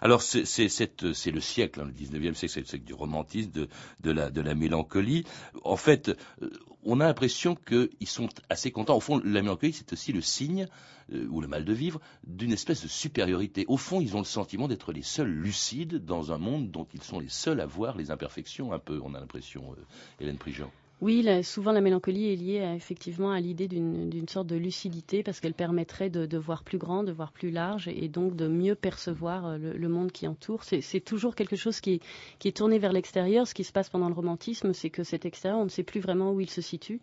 Alors 0.00 0.22
c'est 0.22 0.42
le 0.42 1.40
siècle, 1.40 1.80
hein, 1.80 1.84
le 1.84 1.92
19e 1.92 2.34
siècle, 2.34 2.52
c'est 2.52 2.60
le 2.60 2.66
siècle 2.66 2.84
du 2.84 2.94
romantisme, 2.94 3.50
de, 4.00 4.10
la 4.10 4.54
mélancolie. 4.54 5.24
En 5.64 5.76
fait, 5.76 6.10
euh, 6.42 6.50
on 6.84 7.00
a 7.00 7.06
l'impression 7.06 7.54
qu'ils 7.54 8.08
sont 8.08 8.28
assez 8.48 8.70
contents. 8.70 8.96
Au 8.96 9.00
fond, 9.00 9.20
la 9.24 9.42
mélancolie, 9.42 9.72
c'est 9.72 9.92
aussi 9.92 10.12
le 10.12 10.20
signe, 10.20 10.66
euh, 11.12 11.26
ou 11.28 11.40
le 11.40 11.48
mal 11.48 11.64
de 11.64 11.72
vivre, 11.72 12.00
d'une 12.26 12.52
espèce 12.52 12.82
de 12.82 12.88
supériorité. 12.88 13.64
Au 13.68 13.76
fond, 13.76 14.00
ils 14.00 14.16
ont 14.16 14.20
le 14.20 14.24
sentiment 14.24 14.68
d'être 14.68 14.92
les 14.92 15.02
seuls 15.02 15.30
lucides 15.30 16.04
dans 16.04 16.32
un 16.32 16.38
monde 16.38 16.70
dont 16.70 16.86
ils 16.94 17.02
sont 17.02 17.20
les 17.20 17.28
seuls 17.28 17.60
à 17.60 17.66
voir 17.66 17.96
les 17.96 18.10
imperfections, 18.10 18.72
un 18.72 18.78
peu, 18.78 19.00
on 19.02 19.14
a 19.14 19.20
l'impression, 19.20 19.72
euh, 19.72 19.82
Hélène 20.20 20.38
Prigent. 20.38 20.70
Oui, 21.02 21.26
souvent 21.42 21.72
la 21.72 21.80
mélancolie 21.80 22.32
est 22.32 22.36
liée 22.36 22.74
effectivement 22.76 23.32
à 23.32 23.40
l'idée 23.40 23.66
d'une 23.66 24.28
sorte 24.28 24.46
de 24.46 24.54
lucidité 24.54 25.24
parce 25.24 25.40
qu'elle 25.40 25.52
permettrait 25.52 26.10
de, 26.10 26.38
voir 26.38 26.62
plus 26.62 26.78
grand, 26.78 27.02
de 27.02 27.10
voir 27.10 27.32
plus 27.32 27.50
large 27.50 27.88
et, 27.88 28.08
donc 28.08 28.36
de 28.36 28.46
mieux 28.46 28.76
percevoir 28.76 29.46
euh, 29.46 29.58
le, 29.58 29.88
monde 29.88 30.12
qui 30.12 30.28
entoure. 30.28 30.62
C'est 30.62 31.00
toujours 31.00 31.34
quelque 31.34 31.56
chose 31.56 31.80
qui 31.80 32.00
est 32.44 32.56
tourné 32.56 32.78
vers 32.78 32.92
l'extérieur. 32.92 33.48
Ce 33.48 33.54
qui 33.54 33.64
se 33.64 33.72
passe 33.72 33.90
pendant 33.90 34.06
le 34.06 34.14
romantisme, 34.14 34.72
c'est 34.74 34.90
que 34.90 35.02
cet 35.02 35.26
extérieur, 35.26 35.58
on 35.58 35.64
ne 35.64 35.70
sait 35.70 35.82
plus 35.82 35.98
vraiment 35.98 36.30
où 36.30 36.40
il 36.40 36.48
se 36.48 36.60
situe. 36.60 37.00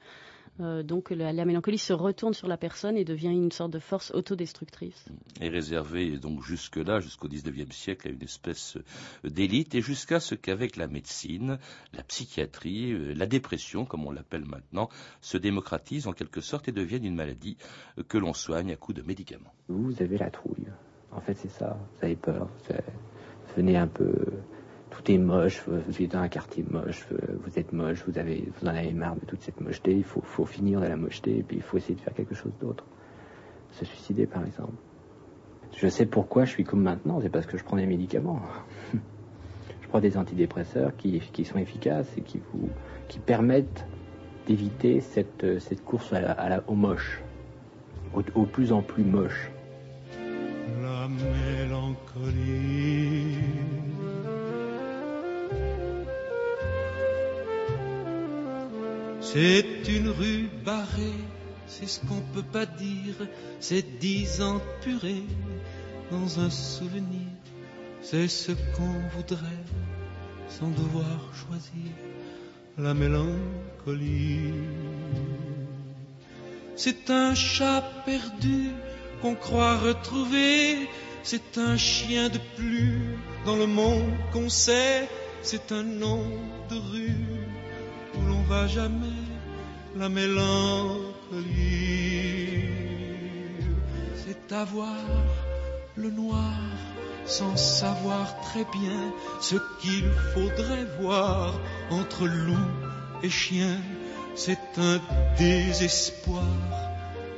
Euh, 0.59 0.83
donc 0.83 1.09
la, 1.11 1.33
mélancolie 1.45 1.77
se 1.77 1.93
retourne 1.93 2.33
sur 2.33 2.47
la 2.47 2.57
personne 2.57 2.97
et 2.97 3.05
devient 3.05 3.31
une 3.31 3.51
sorte 3.51 3.71
de 3.71 3.79
force 3.79 4.11
autodestructrice. 4.11 5.05
Et 5.41 5.49
réservée 5.49 6.17
donc 6.17 6.43
jusque-là, 6.43 6.99
jusqu'au 6.99 7.27
XIXe 7.27 7.75
siècle, 7.75 8.07
à 8.07 8.11
une 8.11 8.23
espèce 8.23 8.77
d'élite, 9.23 9.75
et 9.75 9.81
jusqu'à 9.81 10.19
ce 10.19 10.35
qu'avec 10.35 10.75
la 10.75 10.87
médecine, 10.87 11.59
la 11.93 12.03
psychiatrie, 12.03 12.91
euh, 12.91 13.13
la 13.13 13.25
dépression, 13.25 13.85
comme 13.85 14.05
on 14.05 14.11
l'appelle 14.11 14.45
maintenant, 14.45 14.89
se 15.21 15.37
démocratise 15.37 16.07
en 16.07 16.13
quelque 16.13 16.41
sorte 16.41 16.67
et 16.67 16.71
devienne 16.71 17.05
une 17.05 17.15
maladie 17.15 17.57
que 18.07 18.17
l'on 18.17 18.33
soigne 18.33 18.71
à 18.71 18.75
coups 18.75 18.97
de 18.97 19.03
médicaments. 19.03 19.53
Vous 19.67 20.01
avez 20.01 20.17
la 20.17 20.29
trouille. 20.29 20.67
En 21.11 21.21
fait, 21.21 21.33
c'est 21.35 21.49
ça. 21.49 21.77
Vous 21.97 22.05
avez 22.05 22.15
peur. 22.15 22.49
Venez 23.55 23.77
un 23.77 23.87
peu 23.87 24.13
tout 24.89 25.11
est 25.11 25.17
moche, 25.17 25.63
vous 25.67 26.01
êtes 26.01 26.11
dans 26.11 26.19
un 26.19 26.27
quartier 26.27 26.65
moche, 26.69 27.07
vous 27.11 27.59
êtes 27.59 27.73
moche, 27.73 28.03
vous, 28.07 28.17
avez, 28.17 28.49
vous 28.59 28.67
en 28.67 28.75
avez 28.75 28.91
marre 28.91 29.15
de 29.15 29.25
toute 29.25 29.41
cette 29.41 29.61
mocheté, 29.61 29.93
il 29.93 30.03
faut, 30.03 30.21
faut 30.21 30.45
finir 30.45 30.81
de 30.81 30.87
la 30.87 30.95
mocheté, 30.95 31.37
et 31.37 31.43
puis 31.43 31.57
il 31.57 31.63
faut 31.63 31.77
essayer 31.77 31.95
de 31.95 32.01
faire 32.01 32.13
quelque 32.13 32.35
chose 32.35 32.51
d'autre. 32.59 32.85
Se 33.71 33.85
suicider, 33.85 34.25
par 34.25 34.43
exemple. 34.45 34.73
Je 35.75 35.87
sais 35.87 36.05
pourquoi 36.05 36.45
je 36.45 36.51
suis 36.51 36.63
comme 36.63 36.81
maintenant, 36.81 37.19
c'est 37.21 37.29
parce 37.29 37.45
que 37.45 37.57
je 37.57 37.63
prends 37.63 37.77
des 37.77 37.85
médicaments. 37.85 38.41
je 38.93 39.87
prends 39.87 39.99
des 39.99 40.17
antidépresseurs 40.17 40.95
qui, 40.97 41.21
sont 41.45 41.59
efficaces 41.59 42.11
et 42.17 42.21
qui, 42.21 42.41
vous, 42.51 42.69
qui 43.07 43.19
permettent 43.19 43.85
d'éviter 44.47 45.01
cette, 45.01 45.59
cette 45.59 45.83
course 45.83 46.11
à 46.13 46.49
la, 46.49 46.63
au 46.67 46.73
moche, 46.73 47.21
au 48.13 48.45
plus 48.45 48.71
en 48.71 48.81
plus 48.81 49.03
moche. 49.03 49.51
C'est 59.31 59.87
une 59.87 60.09
rue 60.09 60.49
barrée, 60.65 61.21
c'est 61.67 61.87
ce 61.87 61.99
qu'on 61.99 62.21
peut 62.33 62.49
pas 62.51 62.65
dire, 62.65 63.15
c'est 63.59 63.99
dix 63.99 64.41
ans 64.41 64.59
purée 64.81 65.23
dans 66.09 66.39
un 66.39 66.49
souvenir, 66.49 67.29
c'est 68.01 68.27
ce 68.27 68.53
qu'on 68.75 68.95
voudrait 69.15 69.65
sans 70.47 70.69
devoir 70.69 71.19
choisir 71.35 71.91
la 72.79 72.95
mélancolie. 72.95 74.51
C'est 76.75 77.11
un 77.11 77.35
chat 77.35 77.83
perdu 78.05 78.69
qu'on 79.21 79.35
croit 79.35 79.77
retrouver, 79.77 80.87
c'est 81.21 81.59
un 81.59 81.77
chien 81.77 82.29
de 82.29 82.39
plus 82.55 83.15
dans 83.45 83.57
le 83.57 83.67
monde 83.67 84.11
qu'on 84.33 84.49
sait, 84.49 85.07
c'est 85.43 85.71
un 85.71 85.83
nom 85.83 86.23
de 86.71 86.75
rue 86.75 87.39
où 88.15 88.27
l'on 88.27 88.41
va 88.43 88.67
jamais 88.67 89.08
la 89.95 90.09
mélancolie. 90.09 91.03
C'est 94.15 94.53
avoir 94.53 94.95
le 95.95 96.09
noir 96.09 96.53
sans 97.25 97.55
savoir 97.55 98.39
très 98.41 98.65
bien 98.65 99.13
ce 99.41 99.55
qu'il 99.81 100.09
faudrait 100.33 100.87
voir 101.01 101.53
entre 101.91 102.25
loup 102.25 102.71
et 103.23 103.29
chien. 103.29 103.77
C'est 104.35 104.77
un 104.77 104.99
désespoir 105.37 106.43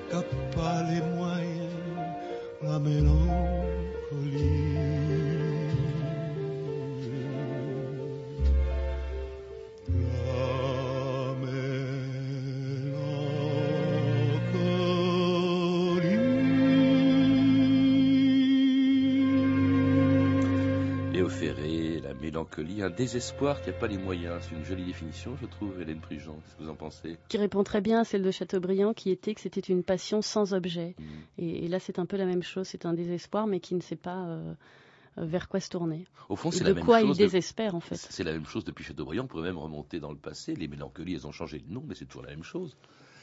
qu'a 0.10 0.24
pas 0.56 0.84
les 0.84 1.02
moyens 1.02 1.72
la 2.64 2.80
mélancolie. 2.80 3.82
Mélancolie, 22.42 22.82
un 22.82 22.90
désespoir 22.90 23.62
qui 23.62 23.70
n'a 23.70 23.76
pas 23.76 23.88
les 23.88 23.98
moyens. 23.98 24.42
C'est 24.42 24.56
une 24.56 24.66
jolie 24.66 24.86
définition, 24.86 25.36
je 25.40 25.46
trouve, 25.46 25.80
Hélène 25.82 26.00
Prigent. 26.00 26.34
Qu'est-ce 26.34 26.56
que 26.56 26.64
vous 26.64 26.70
en 26.70 26.76
pensez? 26.76 27.18
Qui 27.30 27.38
répond 27.38 27.64
très 27.64 27.82
bien 27.82 28.02
à 28.02 28.04
celle 28.04 28.24
de 28.24 28.32
Chateaubriand, 28.32 28.94
qui 28.94 29.12
était 29.12 29.34
que 29.36 29.42
c'était 29.42 29.62
une 29.62 29.84
passion 29.84 30.22
sans 30.22 30.54
objet. 30.54 30.96
Mm. 30.98 31.04
Et, 31.40 31.68
là, 31.68 31.80
c'est 31.80 32.00
un 32.00 32.06
peu 32.06 32.18
la 32.18 32.26
même 32.26 32.44
chose. 32.44 32.68
C'est 32.68 32.86
un 32.86 32.94
désespoir, 32.94 33.48
mais 33.48 33.60
qui 33.60 33.76
ne 33.76 33.82
sait 33.82 33.96
pas. 33.96 34.26
Euh, 34.26 34.54
vers 35.18 35.50
quoi 35.50 35.60
se 35.60 35.70
tourner. 35.70 36.08
Au 36.30 36.38
fond, 36.38 36.52
c'est 36.52 36.64
de 36.64 36.72
la 36.72 36.82
quoi 36.82 37.02
il 37.02 37.14
désespère 37.14 37.76
en 37.76 37.82
fait. 37.82 37.98
C'est 37.98 38.24
la 38.24 38.32
même 38.32 38.46
chose 38.46 38.64
depuis 38.64 38.86
Chateaubriand. 38.86 39.26
On 39.26 39.28
pourrait 39.28 39.44
même 39.44 39.58
remonter 39.58 40.00
dans 40.00 40.12
le 40.12 40.18
passé. 40.18 40.56
Les 40.56 40.70
mélancolies, 40.70 41.16
elles 41.16 41.28
ont 41.28 41.34
changé 41.34 41.60
de 41.60 41.70
nom, 41.70 41.84
mais 41.86 41.96
c'est 41.96 42.06
toujours 42.06 42.24
la 42.24 42.30
même 42.30 42.46
chose. 42.46 42.78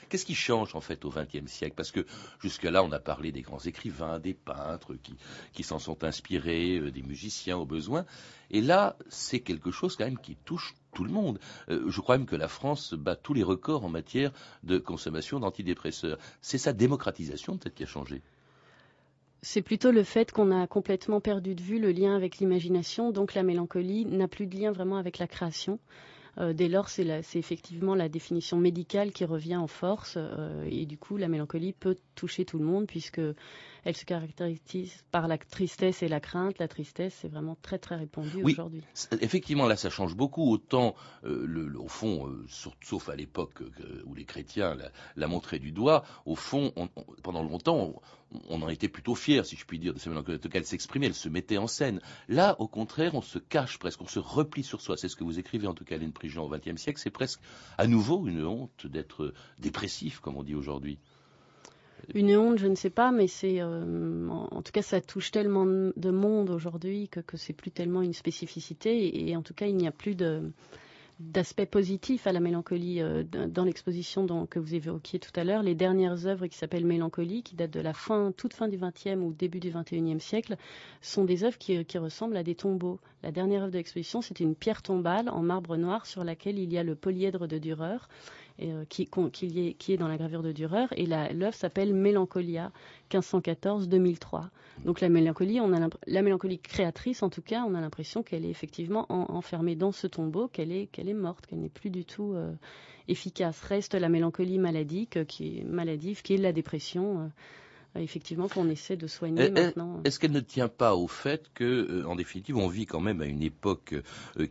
Qu'est-ce 0.08 0.24
qui 0.24 0.34
change 0.34 0.74
en 0.74 0.80
fait 0.80 1.04
au 1.04 1.10
XXe 1.10 1.50
siècle? 1.50 1.74
Parce 1.76 1.90
que 1.90 2.06
jusque-là, 2.40 2.82
on 2.82 2.92
a 2.92 2.98
parlé 2.98 3.32
des 3.32 3.42
grands 3.42 3.58
écrivains, 3.58 4.18
des 4.18 4.34
peintres 4.34 4.94
qui, 5.02 5.14
qui 5.52 5.62
s'en 5.62 5.78
sont 5.78 6.04
inspirés, 6.04 6.78
euh, 6.78 6.90
des 6.90 7.02
musiciens 7.02 7.56
au 7.56 7.66
besoin. 7.66 8.04
Et 8.50 8.60
là, 8.60 8.96
c'est 9.08 9.40
quelque 9.40 9.70
chose 9.70 9.96
quand 9.96 10.04
même 10.04 10.18
qui 10.18 10.36
touche 10.36 10.74
tout 10.92 11.04
le 11.04 11.12
monde. 11.12 11.38
Euh, 11.68 11.88
je 11.88 12.00
crois 12.00 12.18
même 12.18 12.26
que 12.26 12.36
la 12.36 12.48
France 12.48 12.94
bat 12.94 13.16
tous 13.16 13.34
les 13.34 13.42
records 13.42 13.84
en 13.84 13.88
matière 13.88 14.32
de 14.62 14.78
consommation 14.78 15.40
d'antidépresseurs. 15.40 16.18
C'est 16.40 16.58
sa 16.58 16.72
démocratisation 16.72 17.56
peut-être 17.56 17.74
qui 17.74 17.84
a 17.84 17.86
changé? 17.86 18.22
C'est 19.42 19.62
plutôt 19.62 19.92
le 19.92 20.02
fait 20.02 20.32
qu'on 20.32 20.50
a 20.50 20.66
complètement 20.66 21.20
perdu 21.20 21.54
de 21.54 21.62
vue 21.62 21.78
le 21.78 21.92
lien 21.92 22.16
avec 22.16 22.38
l'imagination, 22.38 23.12
donc 23.12 23.34
la 23.34 23.44
mélancolie 23.44 24.04
n'a 24.04 24.26
plus 24.26 24.46
de 24.46 24.58
lien 24.58 24.72
vraiment 24.72 24.96
avec 24.96 25.18
la 25.18 25.28
création. 25.28 25.78
Euh, 26.40 26.52
dès 26.52 26.68
lors, 26.68 26.88
c'est 26.88 27.22
effectivement 27.34 27.94
la 27.94 28.08
définition 28.08 28.58
médicale 28.58 29.12
qui 29.12 29.24
revient 29.24 29.56
en 29.56 29.66
force. 29.66 30.14
Euh, 30.16 30.64
et 30.70 30.86
du 30.86 30.96
coup, 30.96 31.16
la 31.16 31.28
mélancolie 31.28 31.72
peut 31.72 31.96
toucher 32.14 32.44
tout 32.44 32.58
le 32.58 32.64
monde 32.64 32.86
puisque 32.86 33.20
elle 33.88 33.96
se 33.96 34.04
caractérise 34.04 35.02
par 35.10 35.28
la 35.28 35.38
tristesse 35.38 36.02
et 36.02 36.08
la 36.08 36.20
crainte. 36.20 36.58
La 36.58 36.68
tristesse, 36.68 37.16
c'est 37.22 37.28
vraiment 37.28 37.56
très 37.62 37.78
très 37.78 37.96
répandu 37.96 38.42
oui, 38.42 38.52
aujourd'hui. 38.52 38.82
Effectivement, 39.22 39.66
là, 39.66 39.76
ça 39.76 39.88
change 39.88 40.14
beaucoup. 40.14 40.52
Autant, 40.52 40.94
euh, 41.24 41.46
le, 41.46 41.74
au 41.80 41.88
fond, 41.88 42.30
sauf 42.82 43.08
à 43.08 43.16
l'époque 43.16 43.62
où 44.04 44.14
les 44.14 44.26
chrétiens 44.26 44.74
la, 44.74 44.90
la, 45.16 45.26
montraient 45.26 45.58
du 45.58 45.72
doigt, 45.72 46.04
au 46.26 46.34
fond, 46.34 46.70
pendant 47.22 47.42
longtemps, 47.42 47.94
on 48.50 48.60
en 48.60 48.68
était 48.68 48.88
plutôt 48.88 49.14
fiers, 49.14 49.44
si 49.44 49.56
je 49.56 49.64
puis 49.64 49.78
dire, 49.78 49.94
de 49.94 49.98
cette 49.98 50.08
mélancolie 50.08 50.38
qu'elle 50.38 50.66
s'exprimait, 50.66 51.06
elle 51.06 51.14
se 51.14 51.30
mettait 51.30 51.56
en 51.56 51.66
scène. 51.66 52.02
Là, 52.28 52.56
au 52.58 52.68
contraire, 52.68 53.14
on 53.14 53.22
se 53.22 53.38
cache 53.38 53.78
presque, 53.78 54.02
on 54.02 54.06
se 54.06 54.18
replie 54.18 54.64
sur 54.64 54.82
soi. 54.82 54.98
C'est 54.98 55.08
ce 55.08 55.16
que 55.16 55.24
vous 55.24 55.38
écrivez, 55.38 55.66
en 55.66 55.72
tout 55.72 55.86
cas, 55.86 55.96
Hélène 55.96 56.12
Prigent, 56.12 56.44
au 56.44 56.50
XXe 56.50 56.76
siècle. 56.76 57.00
C'est 57.02 57.08
presque 57.08 57.40
à 57.78 57.86
nouveau 57.86 58.26
une 58.26 58.44
honte 58.44 58.86
d'être 58.86 59.32
dépressif, 59.58 60.20
comme 60.20 60.36
on 60.36 60.42
dit 60.42 60.54
aujourd'hui. 60.54 60.98
Une 62.14 62.34
honte, 62.36 62.58
je 62.58 62.66
ne 62.66 62.74
sais 62.74 62.90
pas, 62.90 63.12
mais 63.12 63.26
c'est 63.26 63.60
euh, 63.60 64.28
en 64.28 64.62
tout 64.62 64.72
cas 64.72 64.82
ça 64.82 65.00
touche 65.00 65.30
tellement 65.30 65.66
de 65.66 66.10
monde 66.10 66.48
aujourd'hui 66.48 67.08
que, 67.08 67.20
que 67.20 67.36
c'est 67.36 67.52
plus 67.52 67.70
tellement 67.70 68.00
une 68.00 68.14
spécificité 68.14 69.28
et 69.28 69.36
en 69.36 69.42
tout 69.42 69.52
cas 69.52 69.66
il 69.66 69.76
n'y 69.76 69.86
a 69.86 69.92
plus 69.92 70.16
d'aspect 71.20 71.66
positif 71.66 72.26
à 72.26 72.32
la 72.32 72.40
mélancolie 72.40 73.02
euh, 73.02 73.24
dans 73.24 73.64
l'exposition 73.64 74.26
que 74.46 74.58
vous 74.58 74.74
évoquiez 74.74 75.18
tout 75.18 75.32
à 75.34 75.44
l'heure. 75.44 75.62
Les 75.62 75.74
dernières 75.74 76.26
œuvres 76.26 76.46
qui 76.46 76.56
s'appellent 76.56 76.86
Mélancolie, 76.86 77.42
qui 77.42 77.56
datent 77.56 77.72
de 77.72 77.80
la 77.80 77.92
fin, 77.92 78.32
toute 78.34 78.54
fin 78.54 78.68
du 78.68 78.78
XXe 78.78 79.20
ou 79.20 79.34
début 79.34 79.60
du 79.60 79.70
XXIe 79.70 80.20
siècle, 80.20 80.56
sont 81.02 81.24
des 81.24 81.44
œuvres 81.44 81.58
qui, 81.58 81.76
ressemblent 81.98 82.36
à 82.38 82.42
des 82.42 82.54
tombeaux. 82.54 83.00
La 83.22 83.32
dernière 83.32 83.62
œuvre 83.64 83.72
de 83.72 83.76
l'exposition, 83.78 84.22
c'est 84.22 84.40
une 84.40 84.54
pierre 84.54 84.80
tombale 84.80 85.28
en 85.28 85.42
marbre 85.42 85.76
noir 85.76 86.06
sur 86.06 86.24
laquelle 86.24 86.58
il 86.58 86.72
y 86.72 86.78
a 86.78 86.84
le 86.84 86.94
polyèdre 86.94 87.48
de 87.48 87.58
Dürer 87.58 87.98
euh, 88.60 88.84
qui, 88.88 89.08
est, 89.88 89.96
dans 89.96 90.08
la 90.08 90.16
gravure 90.16 90.42
de 90.42 90.52
Dürer. 90.52 90.86
Et 90.96 91.06
l'œuvre 91.06 91.54
s'appelle 91.54 91.94
Mélancolia 91.94 92.72
1514-2003. 93.10 94.48
Donc 94.84 95.00
la 95.00 95.08
mélancolie, 95.08 95.60
on 95.60 95.72
a 95.72 95.88
la 96.06 96.22
mélancolie 96.22 96.58
créatrice, 96.58 97.22
en 97.22 97.30
tout 97.30 97.42
cas, 97.42 97.64
on 97.68 97.74
a 97.74 97.80
l'impression 97.80 98.22
qu'elle 98.22 98.44
est 98.44 98.50
effectivement 98.50 99.06
enfermée 99.10 99.76
dans 99.76 99.92
ce 99.92 100.06
tombeau, 100.06 100.48
qu'elle 100.48 100.72
est, 100.72 100.88
morte, 101.14 101.46
qu'elle 101.46 101.60
n'est 101.60 101.68
plus 101.68 101.90
du 101.90 102.04
tout 102.04 102.32
euh, 102.34 102.52
efficace. 103.06 103.60
Reste 103.62 103.94
la 103.94 104.08
mélancolie 104.08 104.58
qui 105.28 105.58
est 105.58 105.64
maladive, 105.64 106.22
qui 106.22 106.34
est 106.34 106.38
la 106.38 106.52
dépression. 106.52 107.30
Effectivement 107.96 108.48
qu'on 108.48 108.68
essaie 108.68 108.96
de 108.96 109.06
soigner 109.06 109.50
maintenant. 109.50 110.00
Est-ce 110.04 110.18
qu'elle 110.18 110.32
ne 110.32 110.40
tient 110.40 110.68
pas 110.68 110.94
au 110.94 111.08
fait 111.08 111.46
que, 111.54 112.04
en 112.04 112.16
définitive, 112.16 112.56
on 112.56 112.68
vit 112.68 112.86
quand 112.86 113.00
même 113.00 113.20
à 113.20 113.26
une 113.26 113.42
époque 113.42 113.94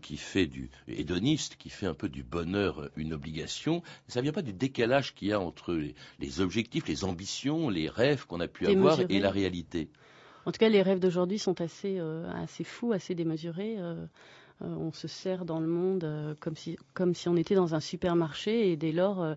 qui 0.02 0.18
fait 0.18 0.48
du 0.48 0.70
hédoniste, 0.88 1.56
qui 1.58 1.70
fait 1.70 1.86
un 1.86 1.94
peu 1.94 2.10
du 2.10 2.24
bonheur 2.24 2.90
une 2.96 3.14
obligation 3.14 3.84
Ça 4.08 4.20
ne 4.20 4.24
vient 4.24 4.34
pas 4.34 4.42
du 4.42 4.54
décalage 4.54 5.16
qu'il 5.16 5.30
y 5.30 5.34
a 5.34 5.40
entre 5.40 5.74
les, 6.20 6.42
objectifs, 6.42 6.88
les 6.88 7.04
ambitions, 7.04 7.70
les 7.70 7.90
rêves 7.90 8.26
qu'on 8.26 8.40
a 8.40 8.48
pu 8.48 8.68
avoir 8.68 9.00
et 9.10 9.20
la 9.20 9.32
réalité? 9.32 9.90
En 10.46 10.52
tout 10.52 10.60
cas, 10.60 10.70
les 10.70 10.82
rêves 10.82 11.00
d'aujourd'hui 11.00 11.40
sont 11.40 11.62
assez, 11.62 12.00
assez 12.36 12.64
fous, 12.64 12.92
assez 12.92 13.16
démesurés. 13.16 13.78
Euh, 14.62 14.66
on 14.76 14.92
se 14.92 15.08
sert 15.08 15.46
dans 15.46 15.60
le 15.60 15.68
monde 15.68 16.04
euh, 16.04 16.34
comme 16.40 16.56
si, 16.56 16.78
comme 16.94 17.14
si 17.14 17.30
on 17.30 17.36
était 17.36 17.56
dans 17.56 17.76
un 17.76 17.80
supermarché 17.80 18.72
et 18.72 18.76
dès 18.76 18.92
lors 18.92 19.36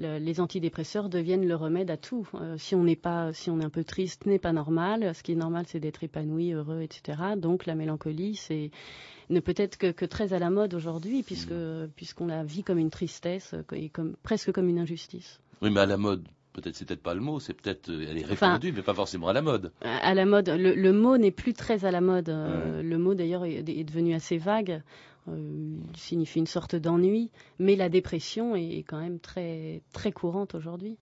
euh, 0.00 0.18
les 0.18 0.40
antidépresseurs 0.40 1.08
deviennent 1.08 1.46
le 1.46 1.54
remède 1.54 1.90
à 1.90 1.96
tout. 1.96 2.26
si 2.56 2.74
on 2.74 2.84
n'est 2.84 2.96
pas, 2.96 3.32
si 3.32 3.50
on 3.50 3.60
est 3.60 3.64
un 3.64 3.70
peu 3.70 3.84
triste, 3.84 4.26
n'est 4.26 4.38
pas 4.38 4.52
normal. 4.52 5.14
Ce 5.14 5.22
qui 5.22 5.32
est 5.32 5.36
normal, 5.36 5.64
c'est 5.68 5.80
d'être 5.80 6.04
épanoui, 6.04 6.52
heureux, 6.52 6.82
etc. 6.82 7.18
Donc 7.36 7.66
la 7.66 7.74
mélancolie, 7.74 8.34
c'est 8.36 8.70
ne 9.30 9.40
peut 9.40 9.54
être 9.56 9.78
que, 9.78 10.04
très 10.04 10.32
à 10.32 10.38
la 10.38 10.50
mode 10.50 10.74
aujourd'hui, 10.74 11.22
puisque 11.22 11.50
mmh. 11.50 11.88
puisqu'on 11.96 12.26
la 12.26 12.44
vit 12.44 12.62
comme 12.62 12.78
une 12.78 12.90
tristesse 12.90 13.54
et 13.72 13.88
comme 13.88 14.16
presque 14.22 14.52
comme 14.52 14.68
une 14.68 14.78
injustice. 14.78 15.40
Oui, 15.62 15.70
mais 15.70 15.80
à 15.80 15.86
la 15.86 15.96
mode, 15.96 16.26
peut-être 16.54 16.76
c'est 16.76 16.86
peut-être 16.86 17.02
pas 17.02 17.14
le 17.14 17.20
mot, 17.20 17.40
c'est 17.40 17.52
peut-être 17.52 17.90
euh, 17.90 18.06
elle 18.08 18.18
est 18.18 18.24
répandue, 18.24 18.72
mais 18.72 18.82
pas 18.82 18.94
forcément 18.94 19.28
à 19.28 19.32
la 19.32 19.42
mode. 19.42 19.72
À 19.82 20.14
la 20.14 20.24
mode, 20.24 20.48
le, 20.48 20.92
mot 20.92 21.18
n'est 21.18 21.30
plus 21.30 21.52
très 21.52 21.84
à 21.84 21.90
la 21.90 22.00
mode. 22.00 22.28
Euh, 22.30 22.82
le 22.82 22.98
mot 22.98 23.14
d'ailleurs 23.14 23.44
est, 23.44 23.62
devenu 23.62 24.14
assez 24.14 24.38
vague. 24.38 24.82
Euh, 25.28 25.76
signifie 25.96 26.38
une 26.38 26.46
sorte 26.46 26.76
d'ennui, 26.76 27.30
mais 27.58 27.76
la 27.76 27.88
dépression 27.88 28.54
est 28.56 28.84
quand 28.86 29.00
même 29.00 29.18
très 29.20 30.12
courante 30.12 30.54
aujourd'hui. 30.54 30.98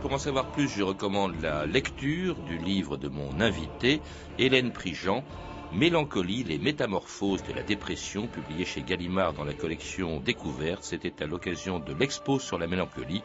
Pour 0.00 0.12
en 0.12 0.18
savoir 0.18 0.50
plus, 0.50 0.68
je 0.68 0.82
recommande 0.82 1.40
la 1.40 1.64
lecture 1.64 2.34
du 2.42 2.58
livre 2.58 2.96
de 2.96 3.08
mon 3.08 3.40
invité, 3.40 4.00
Hélène 4.38 4.72
Prigent, 4.72 5.22
Mélancolie, 5.72 6.44
les 6.44 6.58
métamorphoses 6.58 7.44
de 7.44 7.52
la 7.52 7.62
dépression, 7.62 8.26
publié 8.26 8.64
chez 8.64 8.82
Gallimard 8.82 9.32
dans 9.32 9.44
la 9.44 9.54
collection 9.54 10.18
Découverte. 10.18 10.82
C'était 10.82 11.22
à 11.22 11.26
l'occasion 11.26 11.78
de 11.78 11.94
l'expo 11.94 12.38
sur 12.38 12.58
la 12.58 12.66
mélancolie 12.66 13.22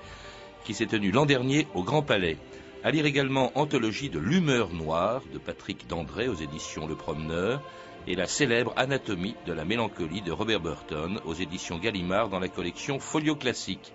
qui 0.65 0.73
s'est 0.73 0.85
tenue 0.85 1.11
l'an 1.11 1.25
dernier 1.25 1.67
au 1.73 1.83
Grand 1.83 2.03
Palais. 2.03 2.37
À 2.83 2.91
lire 2.91 3.07
également 3.07 3.51
Anthologie 3.55 4.09
de 4.09 4.19
l'humeur 4.19 4.71
noire 4.71 5.23
de 5.33 5.39
Patrick 5.39 5.87
Dandré 5.87 6.27
aux 6.27 6.35
éditions 6.35 6.85
Le 6.85 6.95
Promeneur 6.95 7.61
et 8.05 8.15
la 8.15 8.27
célèbre 8.27 8.71
Anatomie 8.77 9.35
de 9.47 9.53
la 9.53 9.65
mélancolie 9.65 10.21
de 10.21 10.31
Robert 10.31 10.59
Burton 10.59 11.19
aux 11.25 11.33
éditions 11.33 11.79
Gallimard 11.79 12.29
dans 12.29 12.39
la 12.39 12.47
collection 12.47 12.99
Folio 12.99 13.35
Classique. 13.35 13.93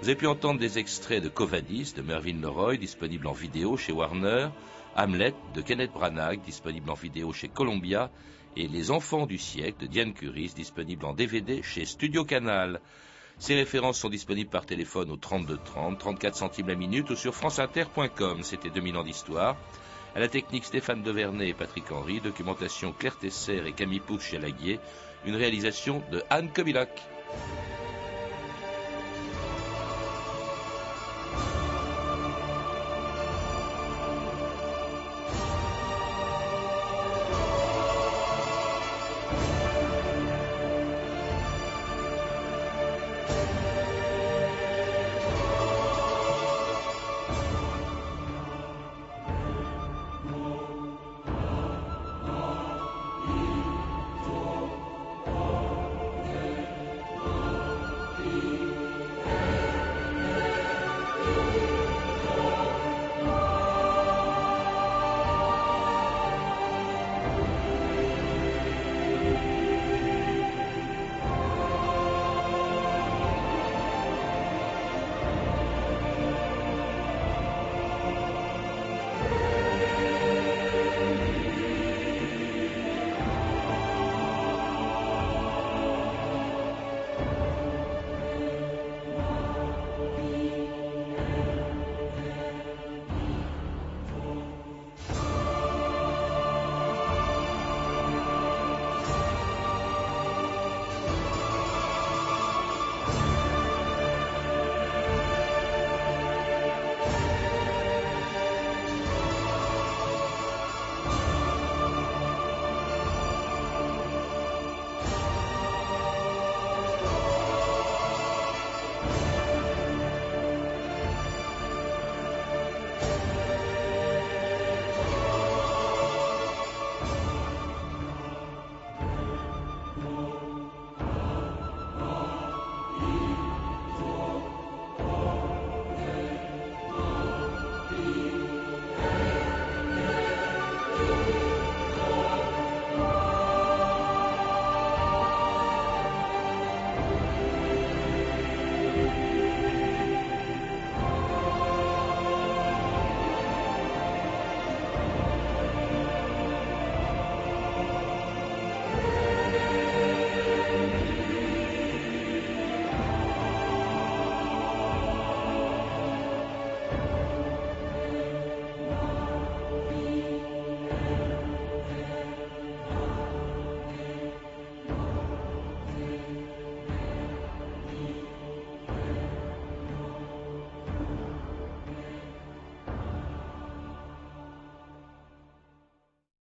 Vous 0.00 0.08
avez 0.08 0.16
pu 0.16 0.28
entendre 0.28 0.60
des 0.60 0.78
extraits 0.78 1.22
de 1.22 1.28
Covadis 1.28 1.94
de 1.96 2.02
Mervyn 2.02 2.40
Leroy, 2.40 2.76
disponible 2.76 3.26
en 3.26 3.32
vidéo 3.32 3.76
chez 3.76 3.92
Warner, 3.92 4.48
Hamlet 4.94 5.34
de 5.54 5.60
Kenneth 5.60 5.92
Branagh, 5.92 6.40
disponible 6.42 6.90
en 6.90 6.94
vidéo 6.94 7.32
chez 7.32 7.48
Columbia, 7.48 8.10
et 8.56 8.68
Les 8.68 8.92
Enfants 8.92 9.26
du 9.26 9.38
siècle 9.38 9.80
de 9.80 9.86
Diane 9.86 10.14
Curis, 10.14 10.52
disponible 10.54 11.06
en 11.06 11.12
DVD 11.12 11.60
chez 11.62 11.84
Studio 11.84 12.24
Canal. 12.24 12.80
Ces 13.42 13.56
références 13.56 13.98
sont 13.98 14.08
disponibles 14.08 14.50
par 14.50 14.66
téléphone 14.66 15.10
au 15.10 15.16
32 15.16 15.58
30, 15.64 15.98
34 15.98 16.36
centimes 16.36 16.68
la 16.68 16.76
minute 16.76 17.10
ou 17.10 17.16
sur 17.16 17.34
franceinter.com. 17.34 18.44
C'était 18.44 18.70
2000 18.70 18.96
ans 18.96 19.02
d'histoire. 19.02 19.56
À 20.14 20.20
la 20.20 20.28
technique 20.28 20.64
Stéphane 20.64 21.02
Devernay 21.02 21.48
et 21.48 21.52
Patrick 21.52 21.90
Henry, 21.90 22.20
documentation 22.20 22.92
Claire 22.92 23.18
Tesser 23.18 23.60
et 23.66 23.72
Camille 23.72 23.98
Pouche 23.98 24.30
chez 24.30 24.38
Laguier, 24.38 24.78
une 25.26 25.34
réalisation 25.34 26.04
de 26.12 26.22
Anne 26.30 26.52
Kobilac. 26.52 27.02